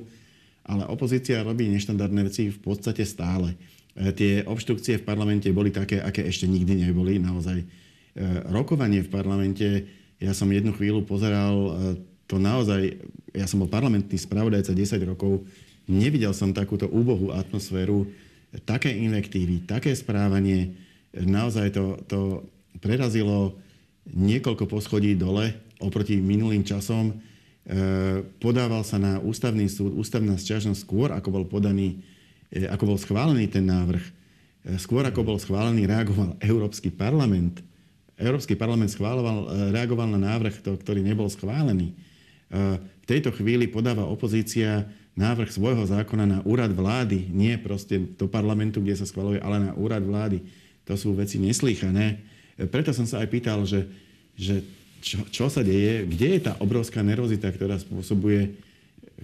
Ale 0.64 0.88
opozícia 0.88 1.44
robí 1.44 1.68
neštandardné 1.68 2.24
veci 2.24 2.48
v 2.48 2.60
podstate 2.64 3.04
stále. 3.04 3.60
E, 4.00 4.16
tie 4.16 4.48
obštrukcie 4.48 5.04
v 5.04 5.04
parlamente 5.04 5.52
boli 5.52 5.76
také, 5.76 6.00
aké 6.00 6.24
ešte 6.24 6.48
nikdy 6.48 6.88
neboli. 6.88 7.20
Naozaj 7.20 7.58
e, 7.60 7.66
rokovanie 8.48 9.04
v 9.04 9.12
parlamente 9.12 9.68
ja 10.24 10.32
som 10.32 10.48
jednu 10.48 10.72
chvíľu 10.72 11.04
pozeral 11.04 11.54
e, 11.54 11.72
to 12.32 12.40
naozaj, 12.40 12.96
ja 13.36 13.44
som 13.44 13.60
bol 13.60 13.68
parlamentný 13.68 14.16
spravodajca 14.16 14.72
10 14.72 15.04
rokov, 15.04 15.44
nevidel 15.84 16.32
som 16.32 16.56
takúto 16.56 16.88
úbohú 16.88 17.36
atmosféru, 17.36 18.08
také 18.64 18.96
invektívy, 18.96 19.68
také 19.68 19.92
správanie, 19.92 20.80
naozaj 21.12 21.76
to, 21.76 22.00
to 22.08 22.20
prerazilo 22.80 23.60
niekoľko 24.08 24.64
poschodí 24.64 25.20
dole 25.20 25.52
oproti 25.84 26.16
minulým 26.24 26.64
časom. 26.64 27.12
E, 27.12 27.16
podával 28.40 28.88
sa 28.88 28.96
na 28.96 29.20
ústavný 29.20 29.68
súd, 29.68 29.92
ústavná 30.00 30.40
sťažnosť 30.40 30.80
skôr, 30.80 31.12
ako 31.12 31.30
bol 31.36 31.46
podaný, 31.52 32.00
e, 32.48 32.64
ako 32.64 32.96
bol 32.96 32.98
schválený 32.98 33.52
ten 33.52 33.68
návrh. 33.68 34.24
Skôr 34.80 35.04
ako 35.04 35.28
bol 35.28 35.36
schválený, 35.36 35.84
reagoval 35.84 36.40
Európsky 36.40 36.88
parlament 36.88 37.60
Európsky 38.18 38.54
parlament 38.54 38.94
schváloval, 38.94 39.50
e, 39.50 39.74
reagoval 39.74 40.06
na 40.06 40.22
návrh, 40.22 40.62
ktorý 40.62 41.02
nebol 41.02 41.26
schválený. 41.30 41.92
E, 41.92 41.96
v 42.78 43.06
tejto 43.10 43.34
chvíli 43.34 43.66
podáva 43.66 44.06
opozícia 44.06 44.86
návrh 45.18 45.50
svojho 45.50 45.86
zákona 45.86 46.26
na 46.26 46.40
úrad 46.46 46.74
vlády, 46.74 47.30
nie 47.30 47.58
proste 47.58 48.02
do 48.18 48.30
parlamentu, 48.30 48.82
kde 48.82 48.98
sa 48.98 49.10
schvaluje, 49.10 49.42
ale 49.42 49.70
na 49.70 49.72
úrad 49.78 50.02
vlády. 50.06 50.42
To 50.90 50.94
sú 50.98 51.14
veci 51.18 51.42
neslýchané. 51.42 52.22
E, 52.58 52.70
preto 52.70 52.94
som 52.94 53.10
sa 53.10 53.22
aj 53.26 53.28
pýtal, 53.34 53.66
že, 53.66 53.90
že 54.38 54.62
čo, 55.02 55.26
čo 55.34 55.46
sa 55.50 55.66
deje, 55.66 56.06
kde 56.06 56.38
je 56.38 56.40
tá 56.46 56.54
obrovská 56.62 57.02
nervozita, 57.02 57.50
ktorá 57.50 57.82
spôsobuje, 57.82 58.56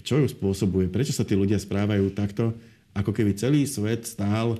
čo 0.01 0.17
ju 0.17 0.27
spôsobuje, 0.27 0.89
prečo 0.89 1.13
sa 1.13 1.21
tí 1.21 1.37
ľudia 1.37 1.61
správajú 1.61 2.09
takto, 2.11 2.57
ako 2.97 3.13
keby 3.13 3.37
celý 3.37 3.63
svet 3.69 4.03
stál 4.09 4.57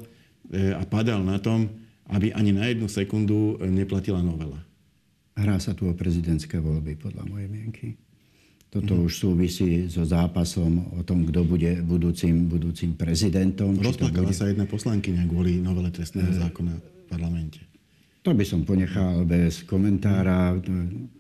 a 0.50 0.84
padal 0.88 1.22
na 1.22 1.38
tom, 1.38 1.68
aby 2.10 2.34
ani 2.34 2.52
na 2.52 2.66
jednu 2.66 2.90
sekundu 2.90 3.62
neplatila 3.70 4.20
novela. 4.26 4.58
Hrá 5.38 5.56
sa 5.62 5.72
tu 5.78 5.88
o 5.88 5.94
prezidentské 5.96 6.60
voľby, 6.60 7.00
podľa 7.00 7.24
mojej 7.30 7.48
mienky. 7.48 7.88
Toto 8.70 8.94
mm. 8.98 9.06
už 9.10 9.14
súvisí 9.18 9.90
so 9.90 10.06
zápasom 10.06 10.94
o 10.98 11.02
tom, 11.02 11.26
kto 11.26 11.42
bude 11.42 11.82
budúcim, 11.82 12.46
budúcim 12.46 12.94
prezidentom. 12.94 13.74
Rozplakala 13.82 14.30
bude... 14.30 14.38
sa 14.38 14.46
jedna 14.46 14.70
poslankyňa 14.70 15.26
kvôli 15.26 15.58
novele 15.58 15.90
trestného 15.90 16.30
zákona 16.30 16.78
v 16.78 17.04
parlamente. 17.10 17.69
To 18.20 18.36
by 18.36 18.44
som 18.44 18.68
ponechal 18.68 19.24
bez 19.24 19.64
komentára. 19.64 20.52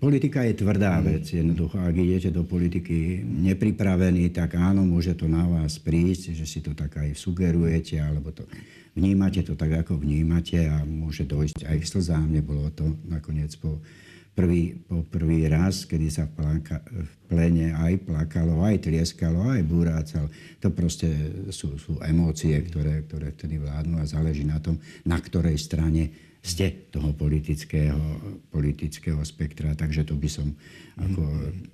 Politika 0.03 0.43
je 0.43 0.59
tvrdá 0.59 0.99
vec. 0.99 1.31
Jednoducho, 1.31 1.79
ak 1.79 1.95
idete 1.95 2.27
do 2.27 2.43
politiky 2.43 3.23
nepripravený, 3.23 4.35
tak 4.35 4.59
áno, 4.59 4.83
môže 4.83 5.15
to 5.15 5.23
na 5.31 5.47
vás 5.47 5.79
prísť, 5.79 6.35
že 6.35 6.43
si 6.43 6.59
to 6.59 6.75
tak 6.75 6.99
aj 6.99 7.15
sugerujete, 7.15 8.03
alebo 8.03 8.35
to 8.35 8.43
vnímate 8.99 9.47
to 9.47 9.55
tak, 9.55 9.79
ako 9.79 9.95
vnímate 9.95 10.67
a 10.67 10.83
môže 10.83 11.23
dojsť 11.23 11.71
aj 11.71 11.77
k 11.79 11.88
slzám. 11.88 12.35
Nebolo 12.35 12.67
to 12.75 12.91
nakoniec 13.07 13.55
po 13.55 13.79
prvý, 14.35 14.75
po 14.83 15.07
prvý 15.07 15.47
raz, 15.47 15.88
kedy 15.88 16.12
sa 16.12 16.27
v, 16.27 16.35
plánka, 16.35 16.83
v 16.83 17.13
plene 17.31 17.79
aj 17.79 17.95
plakalo, 18.12 18.59
aj 18.59 18.91
tlieskalo, 18.91 19.47
aj 19.47 19.63
búrácal. 19.63 20.27
To 20.59 20.67
proste 20.75 21.07
sú, 21.47 21.79
sú 21.79 21.95
emócie, 22.03 22.59
ktoré, 22.59 23.07
ktoré 23.07 23.31
vtedy 23.31 23.55
vládnu 23.55 24.03
a 24.03 24.05
záleží 24.07 24.43
na 24.43 24.59
tom, 24.59 24.75
na 25.07 25.15
ktorej 25.15 25.55
strane 25.55 26.29
ste 26.39 26.88
toho 26.88 27.12
politického, 27.12 27.99
politického 28.47 29.19
spektra, 29.28 29.75
takže 29.75 30.08
to 30.08 30.15
by 30.15 30.30
som 30.32 30.56
ako 30.95 31.21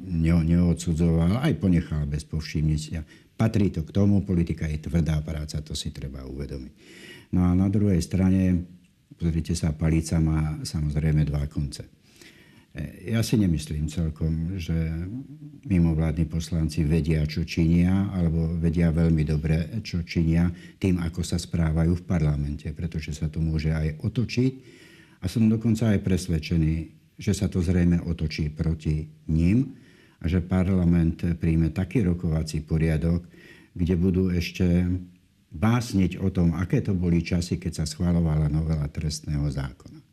ne, 0.01 0.33
neodsudzoval, 0.41 1.41
aj 1.45 1.53
ponechal 1.61 2.03
bez 2.09 2.25
povšimnutia. 2.25 3.05
Patrí 3.35 3.69
to 3.69 3.85
k 3.85 3.93
tomu, 3.93 4.25
politika 4.25 4.65
je 4.65 4.81
tvrdá 4.81 5.21
práca, 5.21 5.61
to 5.61 5.77
si 5.77 5.93
treba 5.93 6.25
uvedomiť. 6.25 6.73
No 7.35 7.45
a 7.45 7.51
na 7.53 7.67
druhej 7.67 7.99
strane, 8.01 8.65
pozrite 9.19 9.53
sa, 9.53 9.75
palica 9.75 10.17
má 10.17 10.57
samozrejme 10.63 11.27
dva 11.27 11.45
konce. 11.45 11.85
Ja 13.07 13.23
si 13.23 13.39
nemyslím 13.39 13.87
celkom, 13.87 14.59
že 14.59 14.75
mimovládni 15.63 16.27
poslanci 16.27 16.83
vedia, 16.83 17.23
čo 17.23 17.47
činia, 17.47 18.11
alebo 18.11 18.51
vedia 18.59 18.91
veľmi 18.91 19.23
dobre, 19.23 19.79
čo 19.79 20.03
činia 20.03 20.51
tým, 20.75 20.99
ako 20.99 21.23
sa 21.23 21.39
správajú 21.39 21.95
v 21.95 22.03
parlamente, 22.03 22.67
pretože 22.75 23.15
sa 23.15 23.31
to 23.31 23.39
môže 23.39 23.71
aj 23.71 24.03
otočiť. 24.03 24.53
A 25.23 25.31
som 25.31 25.47
dokonca 25.47 25.95
aj 25.95 26.03
presvedčený, 26.03 26.75
že 27.15 27.31
sa 27.31 27.47
to 27.47 27.63
zrejme 27.63 28.03
otočí 28.03 28.51
proti 28.51 29.07
ním 29.31 29.79
a 30.19 30.27
že 30.27 30.43
parlament 30.43 31.23
príjme 31.39 31.71
taký 31.71 32.03
rokovací 32.03 32.59
poriadok, 32.67 33.23
kde 33.71 33.95
budú 33.95 34.27
ešte 34.35 34.83
básniť 35.55 36.19
o 36.19 36.27
tom, 36.27 36.51
aké 36.59 36.83
to 36.83 36.91
boli 36.91 37.23
časy, 37.23 37.55
keď 37.55 37.71
sa 37.81 37.85
schválovala 37.87 38.51
novela 38.51 38.91
trestného 38.91 39.47
zákona 39.47 40.04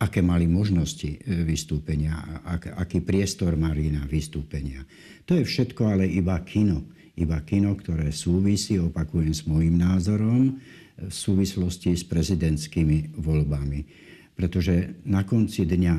aké 0.00 0.24
mali 0.24 0.48
možnosti 0.48 1.06
e, 1.06 1.18
vystúpenia, 1.44 2.40
ak, 2.42 2.72
aký 2.80 3.04
priestor 3.04 3.60
mali 3.60 3.92
na 3.92 4.08
vystúpenia. 4.08 4.80
To 5.28 5.36
je 5.36 5.44
všetko 5.44 5.82
ale 5.92 6.08
iba 6.08 6.40
kino. 6.40 6.88
Iba 7.20 7.44
kino, 7.44 7.76
ktoré 7.76 8.08
súvisí, 8.08 8.80
opakujem 8.80 9.36
s 9.36 9.44
môjim 9.44 9.76
názorom, 9.76 10.56
v 11.00 11.12
súvislosti 11.12 11.96
s 11.96 12.04
prezidentskými 12.04 13.16
voľbami. 13.20 13.80
Pretože 14.36 15.04
na 15.08 15.24
konci 15.24 15.64
dňa 15.64 15.94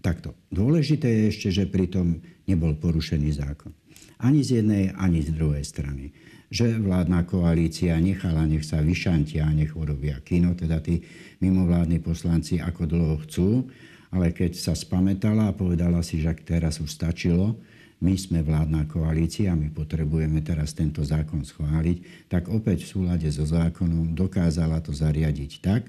takto. 0.00 0.36
Dôležité 0.52 1.08
je 1.08 1.22
ešte, 1.32 1.48
že 1.52 1.64
pritom 1.68 2.20
nebol 2.48 2.76
porušený 2.76 3.30
zákon. 3.36 3.72
Ani 4.20 4.40
z 4.40 4.64
jednej, 4.64 4.92
ani 4.96 5.20
z 5.24 5.34
druhej 5.36 5.64
strany 5.64 6.12
že 6.50 6.78
vládna 6.78 7.26
koalícia 7.26 7.98
nechala, 7.98 8.46
nech 8.46 8.62
sa 8.62 8.78
vyšantia, 8.78 9.50
nech 9.50 9.74
urobia 9.74 10.22
kino, 10.22 10.54
teda 10.54 10.78
tí 10.78 11.02
mimovládni 11.42 11.98
poslanci 11.98 12.62
ako 12.62 12.82
dlho 12.86 13.16
chcú, 13.26 13.66
ale 14.14 14.30
keď 14.30 14.54
sa 14.54 14.72
spametala 14.72 15.50
a 15.50 15.56
povedala 15.56 16.00
si, 16.00 16.22
že 16.22 16.30
teraz 16.46 16.78
už 16.78 16.88
stačilo, 16.88 17.58
my 17.96 18.12
sme 18.12 18.44
vládna 18.44 18.84
koalícia, 18.86 19.56
my 19.56 19.72
potrebujeme 19.72 20.44
teraz 20.44 20.76
tento 20.76 21.00
zákon 21.00 21.40
schváliť, 21.40 22.28
tak 22.28 22.52
opäť 22.52 22.84
v 22.84 22.92
súlade 22.92 23.28
so 23.32 23.48
zákonom 23.48 24.12
dokázala 24.12 24.84
to 24.84 24.92
zariadiť 24.92 25.52
tak, 25.64 25.88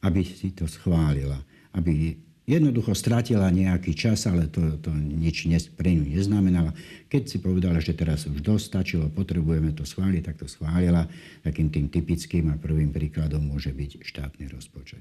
aby 0.00 0.24
si 0.24 0.56
to 0.56 0.64
schválila. 0.64 1.36
Aby 1.76 2.16
Jednoducho 2.44 2.92
stratila 2.92 3.48
nejaký 3.48 3.96
čas, 3.96 4.28
ale 4.28 4.52
to, 4.52 4.76
to 4.76 4.92
nič 4.92 5.48
pre 5.72 5.96
ňu 5.96 6.12
neznamenala. 6.12 6.76
Keď 7.08 7.22
si 7.24 7.36
povedala, 7.40 7.80
že 7.80 7.96
teraz 7.96 8.28
už 8.28 8.44
dosť 8.44 8.64
stačilo, 8.68 9.06
potrebujeme 9.08 9.72
to 9.72 9.88
schváliť, 9.88 10.22
tak 10.28 10.36
to 10.36 10.44
schválila. 10.44 11.08
Takým 11.40 11.72
tým 11.72 11.88
typickým 11.88 12.52
a 12.52 12.60
prvým 12.60 12.92
príkladom 12.92 13.48
môže 13.48 13.72
byť 13.72 14.04
štátny 14.04 14.52
rozpočet. 14.52 15.00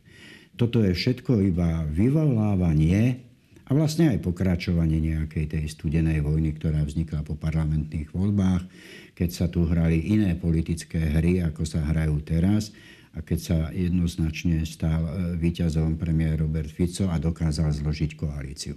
Toto 0.56 0.80
je 0.88 0.96
všetko 0.96 1.44
iba 1.44 1.84
vyvolávanie 1.92 3.20
a 3.68 3.76
vlastne 3.76 4.16
aj 4.16 4.24
pokračovanie 4.24 5.04
nejakej 5.04 5.52
tej 5.52 5.66
studenej 5.68 6.24
vojny, 6.24 6.56
ktorá 6.56 6.80
vznikla 6.88 7.28
po 7.28 7.36
parlamentných 7.36 8.08
voľbách, 8.16 8.64
keď 9.20 9.30
sa 9.36 9.52
tu 9.52 9.68
hrali 9.68 10.00
iné 10.16 10.32
politické 10.40 11.20
hry, 11.20 11.44
ako 11.44 11.68
sa 11.68 11.84
hrajú 11.84 12.24
teraz 12.24 12.72
a 13.14 13.22
keď 13.22 13.40
sa 13.40 13.58
jednoznačne 13.70 14.66
stal 14.66 15.06
e, 15.06 15.12
víťazom 15.38 16.02
premiér 16.02 16.42
Robert 16.42 16.70
Fico 16.70 17.06
a 17.10 17.22
dokázal 17.22 17.70
zložiť 17.70 18.18
koalíciu. 18.18 18.74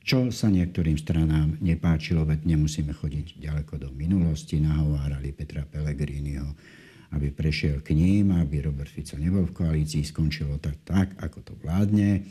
Čo 0.00 0.32
sa 0.32 0.48
niektorým 0.48 0.96
stranám 0.96 1.60
nepáčilo, 1.60 2.24
veď 2.24 2.48
nemusíme 2.48 2.96
chodiť 2.96 3.36
ďaleko 3.36 3.76
do 3.76 3.88
minulosti, 3.92 4.56
nahovárali 4.56 5.36
Petra 5.36 5.68
Pellegriniho, 5.68 6.56
aby 7.12 7.28
prešiel 7.28 7.84
k 7.84 7.92
ním, 7.92 8.32
aby 8.32 8.64
Robert 8.64 8.88
Fico 8.88 9.20
nebol 9.20 9.44
v 9.44 9.52
koalícii, 9.52 10.08
skončilo 10.08 10.56
to 10.56 10.72
tak, 10.88 11.20
ako 11.20 11.44
to 11.44 11.52
vládne, 11.60 12.24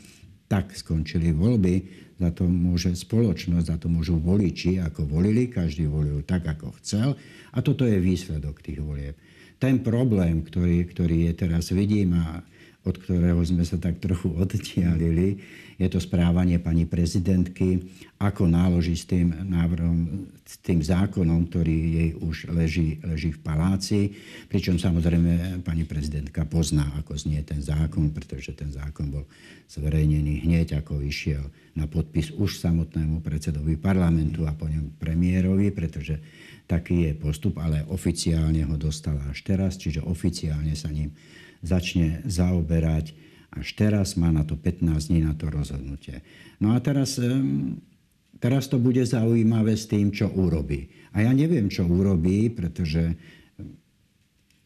tak 0.50 0.74
skončili 0.74 1.30
voľby, 1.30 1.74
za 2.18 2.34
to 2.34 2.50
môže 2.50 2.90
spoločnosť, 2.98 3.70
za 3.70 3.78
to 3.78 3.86
môžu 3.86 4.18
voliči, 4.18 4.82
ako 4.82 5.06
volili, 5.06 5.46
každý 5.46 5.86
volil 5.86 6.26
tak, 6.26 6.42
ako 6.50 6.74
chcel. 6.82 7.14
A 7.54 7.62
toto 7.62 7.86
je 7.86 8.02
výsledok 8.02 8.58
tých 8.58 8.82
volieb 8.82 9.14
ten 9.60 9.84
problém, 9.84 10.40
ktorý, 10.40 10.88
ktorý 10.88 11.30
je 11.30 11.32
teraz 11.36 11.68
vidím 11.70 12.16
a 12.16 12.40
od 12.80 12.96
ktorého 12.96 13.36
sme 13.44 13.60
sa 13.60 13.76
tak 13.76 14.00
trochu 14.00 14.32
oddialili, 14.42 15.36
je 15.80 15.88
to 15.88 15.96
správanie 15.96 16.60
pani 16.60 16.84
prezidentky, 16.84 17.80
ako 18.20 18.44
náloží 18.44 19.00
s 19.00 19.08
tým 19.08 19.32
návrhom, 19.32 20.28
s 20.44 20.60
tým 20.60 20.84
zákonom, 20.84 21.48
ktorý 21.48 21.72
jej 21.72 22.10
už 22.20 22.52
leží, 22.52 23.00
leží 23.00 23.32
v 23.32 23.40
paláci. 23.40 24.12
Pričom 24.52 24.76
samozrejme 24.76 25.64
pani 25.64 25.88
prezidentka 25.88 26.44
pozná, 26.44 26.84
ako 27.00 27.16
znie 27.16 27.40
ten 27.48 27.64
zákon, 27.64 28.12
pretože 28.12 28.52
ten 28.52 28.68
zákon 28.68 29.08
bol 29.08 29.24
zverejnený 29.72 30.44
hneď, 30.44 30.84
ako 30.84 31.00
išiel 31.00 31.48
na 31.72 31.88
podpis 31.88 32.28
už 32.36 32.60
samotnému 32.60 33.24
predsedovi 33.24 33.80
parlamentu 33.80 34.44
a 34.44 34.52
po 34.52 34.68
ňom 34.68 35.00
premiérovi, 35.00 35.72
pretože 35.72 36.20
taký 36.70 37.10
je 37.10 37.12
postup, 37.18 37.58
ale 37.58 37.82
oficiálne 37.90 38.62
ho 38.62 38.78
dostala 38.78 39.18
až 39.26 39.42
teraz, 39.42 39.74
čiže 39.74 40.06
oficiálne 40.06 40.78
sa 40.78 40.86
ním 40.94 41.10
začne 41.66 42.22
zaoberať 42.22 43.10
až 43.50 43.74
teraz, 43.74 44.14
má 44.14 44.30
na 44.30 44.46
to 44.46 44.54
15 44.54 45.10
dní 45.10 45.26
na 45.26 45.34
to 45.34 45.50
rozhodnutie. 45.50 46.22
No 46.62 46.70
a 46.70 46.78
teraz, 46.78 47.18
teraz 48.38 48.70
to 48.70 48.78
bude 48.78 49.02
zaujímavé 49.02 49.74
s 49.74 49.90
tým, 49.90 50.14
čo 50.14 50.30
urobí. 50.30 50.86
A 51.10 51.26
ja 51.26 51.34
neviem, 51.34 51.66
čo 51.66 51.82
urobí, 51.82 52.46
pretože 52.54 53.18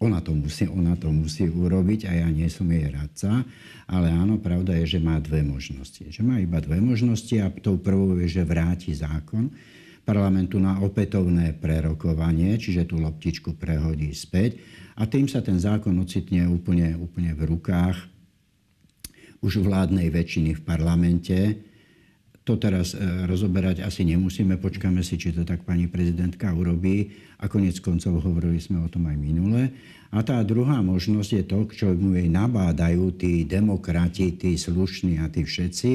ona 0.05 0.21
to 0.21 0.37
musí, 0.37 0.69
ona 0.69 1.01
to 1.01 1.09
musí 1.09 1.49
urobiť 1.49 2.05
a 2.05 2.13
ja 2.13 2.29
nie 2.29 2.53
som 2.53 2.69
jej 2.69 2.93
radca, 2.93 3.41
ale 3.89 4.13
áno, 4.13 4.37
pravda 4.37 4.77
je, 4.85 4.99
že 4.99 5.01
má 5.01 5.17
dve 5.17 5.41
možnosti. 5.41 6.05
Že 6.05 6.21
má 6.21 6.37
iba 6.45 6.61
dve 6.61 6.77
možnosti 6.77 7.33
a 7.41 7.49
tou 7.49 7.81
prvou 7.81 8.13
je, 8.21 8.29
že 8.29 8.45
vráti 8.45 8.93
zákon, 8.93 9.49
parlamentu 10.05 10.61
na 10.61 10.79
opätovné 10.85 11.57
prerokovanie, 11.57 12.61
čiže 12.61 12.87
tú 12.87 13.01
loptičku 13.01 13.57
prehodí 13.57 14.13
späť 14.13 14.61
a 14.95 15.11
tým 15.11 15.27
sa 15.27 15.43
ten 15.43 15.59
zákon 15.59 15.97
ocitne 15.99 16.47
úplne, 16.47 16.95
úplne 16.95 17.35
v 17.35 17.51
rukách 17.51 17.97
už 19.43 19.61
vládnej 19.61 20.09
väčšiny 20.09 20.57
v 20.57 20.63
parlamente. 20.63 21.39
To 22.45 22.61
teraz 22.61 22.93
e, 22.93 23.01
rozoberať 23.25 23.85
asi 23.85 24.05
nemusíme, 24.05 24.61
počkáme 24.61 25.01
si, 25.01 25.17
či 25.17 25.33
to 25.33 25.49
tak 25.49 25.65
pani 25.65 25.89
prezidentka 25.89 26.53
urobí. 26.53 27.13
A 27.41 27.49
konec 27.49 27.81
koncov 27.81 28.25
hovorili 28.25 28.61
sme 28.61 28.85
o 28.85 28.89
tom 28.89 29.05
aj 29.09 29.17
minule. 29.17 29.63
A 30.15 30.23
tá 30.23 30.41
druhá 30.47 30.81
možnosť 30.81 31.31
je 31.41 31.45
to, 31.45 31.59
čo 31.73 31.87
mu 31.93 32.15
jej 32.15 32.31
nabádajú 32.31 33.19
tí 33.19 33.45
demokrati, 33.45 34.37
tí 34.39 34.55
slušní 34.55 35.19
a 35.21 35.27
tí 35.29 35.43
všetci, 35.45 35.93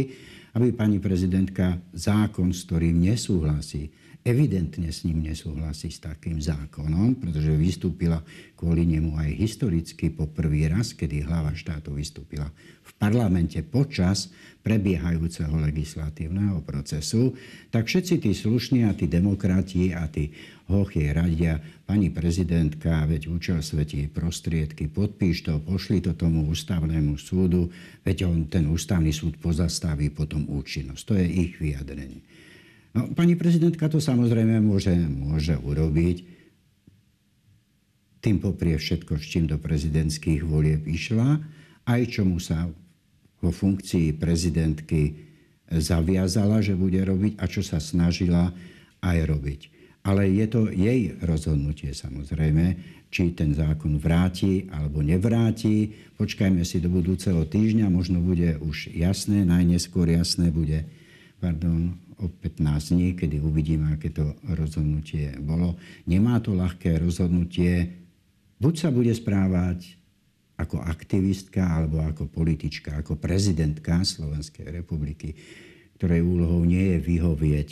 aby 0.58 0.74
pani 0.74 0.98
prezidentka 0.98 1.78
zákon, 1.94 2.50
s 2.54 2.66
ktorým 2.66 2.98
nesúhlasí, 2.98 3.90
evidentne 4.28 4.92
s 4.92 5.08
ním 5.08 5.24
nesúhlasí 5.32 5.88
s 5.90 6.04
takým 6.04 6.44
zákonom, 6.44 7.18
pretože 7.18 7.56
vystúpila 7.56 8.20
kvôli 8.60 8.84
nemu 8.84 9.16
aj 9.16 9.32
historicky 9.40 10.12
po 10.12 10.28
prvý 10.28 10.68
raz, 10.68 10.92
kedy 10.92 11.24
hlava 11.24 11.56
štátu 11.56 11.96
vystúpila 11.96 12.52
v 12.84 12.92
parlamente 13.00 13.62
počas 13.64 14.28
prebiehajúceho 14.60 15.56
legislatívneho 15.72 16.60
procesu, 16.68 17.32
tak 17.72 17.88
všetci 17.88 18.20
tí 18.20 18.32
slušní 18.36 18.84
a 18.86 18.92
tí 18.92 19.08
demokrati 19.08 19.96
a 19.96 20.04
tí 20.12 20.36
hochy 20.68 21.10
radia, 21.10 21.64
pani 21.88 22.12
prezidentka, 22.12 23.08
veď 23.08 23.32
účel 23.32 23.64
svetí 23.64 24.06
prostriedky, 24.12 24.92
podpíš 24.92 25.48
to, 25.48 25.58
pošli 25.64 26.04
to 26.04 26.14
tomu 26.14 26.46
ústavnému 26.52 27.16
súdu, 27.18 27.72
veď 28.04 28.28
on 28.28 28.46
ten 28.52 28.68
ústavný 28.70 29.10
súd 29.16 29.40
pozastaví 29.40 30.12
potom 30.12 30.46
účinnosť. 30.46 31.04
To 31.08 31.14
je 31.18 31.26
ich 31.26 31.54
vyjadrenie. 31.58 32.22
No, 32.94 33.06
pani 33.14 33.38
prezidentka 33.38 33.86
to 33.86 34.02
samozrejme 34.02 34.58
môže, 34.66 34.94
môže 34.98 35.54
urobiť. 35.54 36.26
Tým 38.20 38.42
poprie 38.42 38.76
všetko, 38.76 39.16
s 39.16 39.26
čím 39.30 39.46
do 39.48 39.62
prezidentských 39.62 40.44
volieb 40.44 40.84
išla, 40.90 41.40
aj 41.88 42.02
čomu 42.10 42.42
sa 42.42 42.68
vo 43.40 43.52
funkcii 43.54 44.18
prezidentky 44.20 45.16
zaviazala, 45.70 46.60
že 46.60 46.76
bude 46.76 47.00
robiť 47.00 47.40
a 47.40 47.46
čo 47.46 47.62
sa 47.64 47.80
snažila 47.80 48.52
aj 49.00 49.18
robiť. 49.24 49.62
Ale 50.04 50.26
je 50.28 50.46
to 50.50 50.62
jej 50.74 51.14
rozhodnutie 51.22 51.94
samozrejme, 51.94 52.76
či 53.14 53.34
ten 53.38 53.54
zákon 53.54 54.02
vráti 54.02 54.66
alebo 54.74 55.06
nevráti. 55.06 55.94
Počkajme 56.18 56.66
si 56.66 56.82
do 56.82 56.90
budúceho 56.90 57.46
týždňa, 57.46 57.90
možno 57.94 58.18
bude 58.22 58.58
už 58.60 58.92
jasné, 58.98 59.46
najneskôr 59.46 60.10
jasné 60.10 60.50
bude 60.50 60.90
pardon, 61.40 61.96
o 62.20 62.28
15 62.28 62.94
dní, 62.94 63.16
kedy 63.16 63.40
uvidíme, 63.40 63.96
aké 63.96 64.12
to 64.12 64.36
rozhodnutie 64.52 65.34
bolo. 65.40 65.80
Nemá 66.04 66.40
to 66.44 66.52
ľahké 66.52 67.00
rozhodnutie. 67.00 67.96
Buď 68.60 68.74
sa 68.76 68.90
bude 68.92 69.12
správať 69.16 70.00
ako 70.60 70.84
aktivistka 70.84 71.64
alebo 71.64 72.04
ako 72.04 72.28
politička, 72.28 73.00
ako 73.00 73.16
prezidentka 73.16 74.04
Slovenskej 74.04 74.68
republiky, 74.84 75.32
ktorej 75.96 76.20
úlohou 76.20 76.68
nie 76.68 76.96
je 76.96 77.00
vyhovieť 77.00 77.70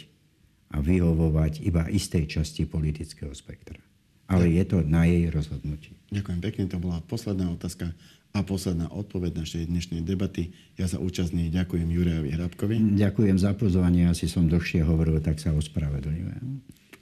a 0.72 0.80
vyhovovať 0.80 1.64
iba 1.68 1.88
istej 1.92 2.28
časti 2.40 2.64
politického 2.64 3.32
spektra. 3.36 3.80
Ale 4.28 4.52
je 4.52 4.64
to 4.68 4.84
na 4.84 5.08
jej 5.08 5.28
rozhodnutí. 5.32 5.96
Ďakujem 6.12 6.40
pekne, 6.44 6.64
to 6.68 6.80
bola 6.80 7.00
posledná 7.08 7.52
otázka 7.52 7.92
a 8.34 8.40
posledná 8.44 8.92
odpoveď 8.92 9.44
našej 9.44 9.64
dnešnej 9.72 10.02
debaty. 10.04 10.52
Ja 10.76 10.88
za 10.88 11.00
účastný 11.00 11.50
ďakujem 11.52 11.88
Jurajovi 11.88 12.30
Hrabkovi. 12.36 12.76
Ďakujem 13.00 13.38
za 13.40 13.52
pozvanie, 13.56 14.10
asi 14.10 14.28
som 14.28 14.48
dlhšie 14.48 14.84
hovoril, 14.84 15.20
tak 15.24 15.40
sa 15.40 15.56
ospravedlňujem. 15.56 16.44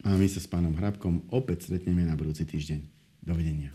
A 0.05 0.13
my 0.13 0.28
sa 0.30 0.38
s 0.38 0.47
pánom 0.47 0.78
Hrabkom 0.78 1.28
opäť 1.34 1.69
stretneme 1.69 2.05
na 2.05 2.13
budúci 2.13 2.45
týždeň. 2.45 2.80
Dovidenia. 3.26 3.73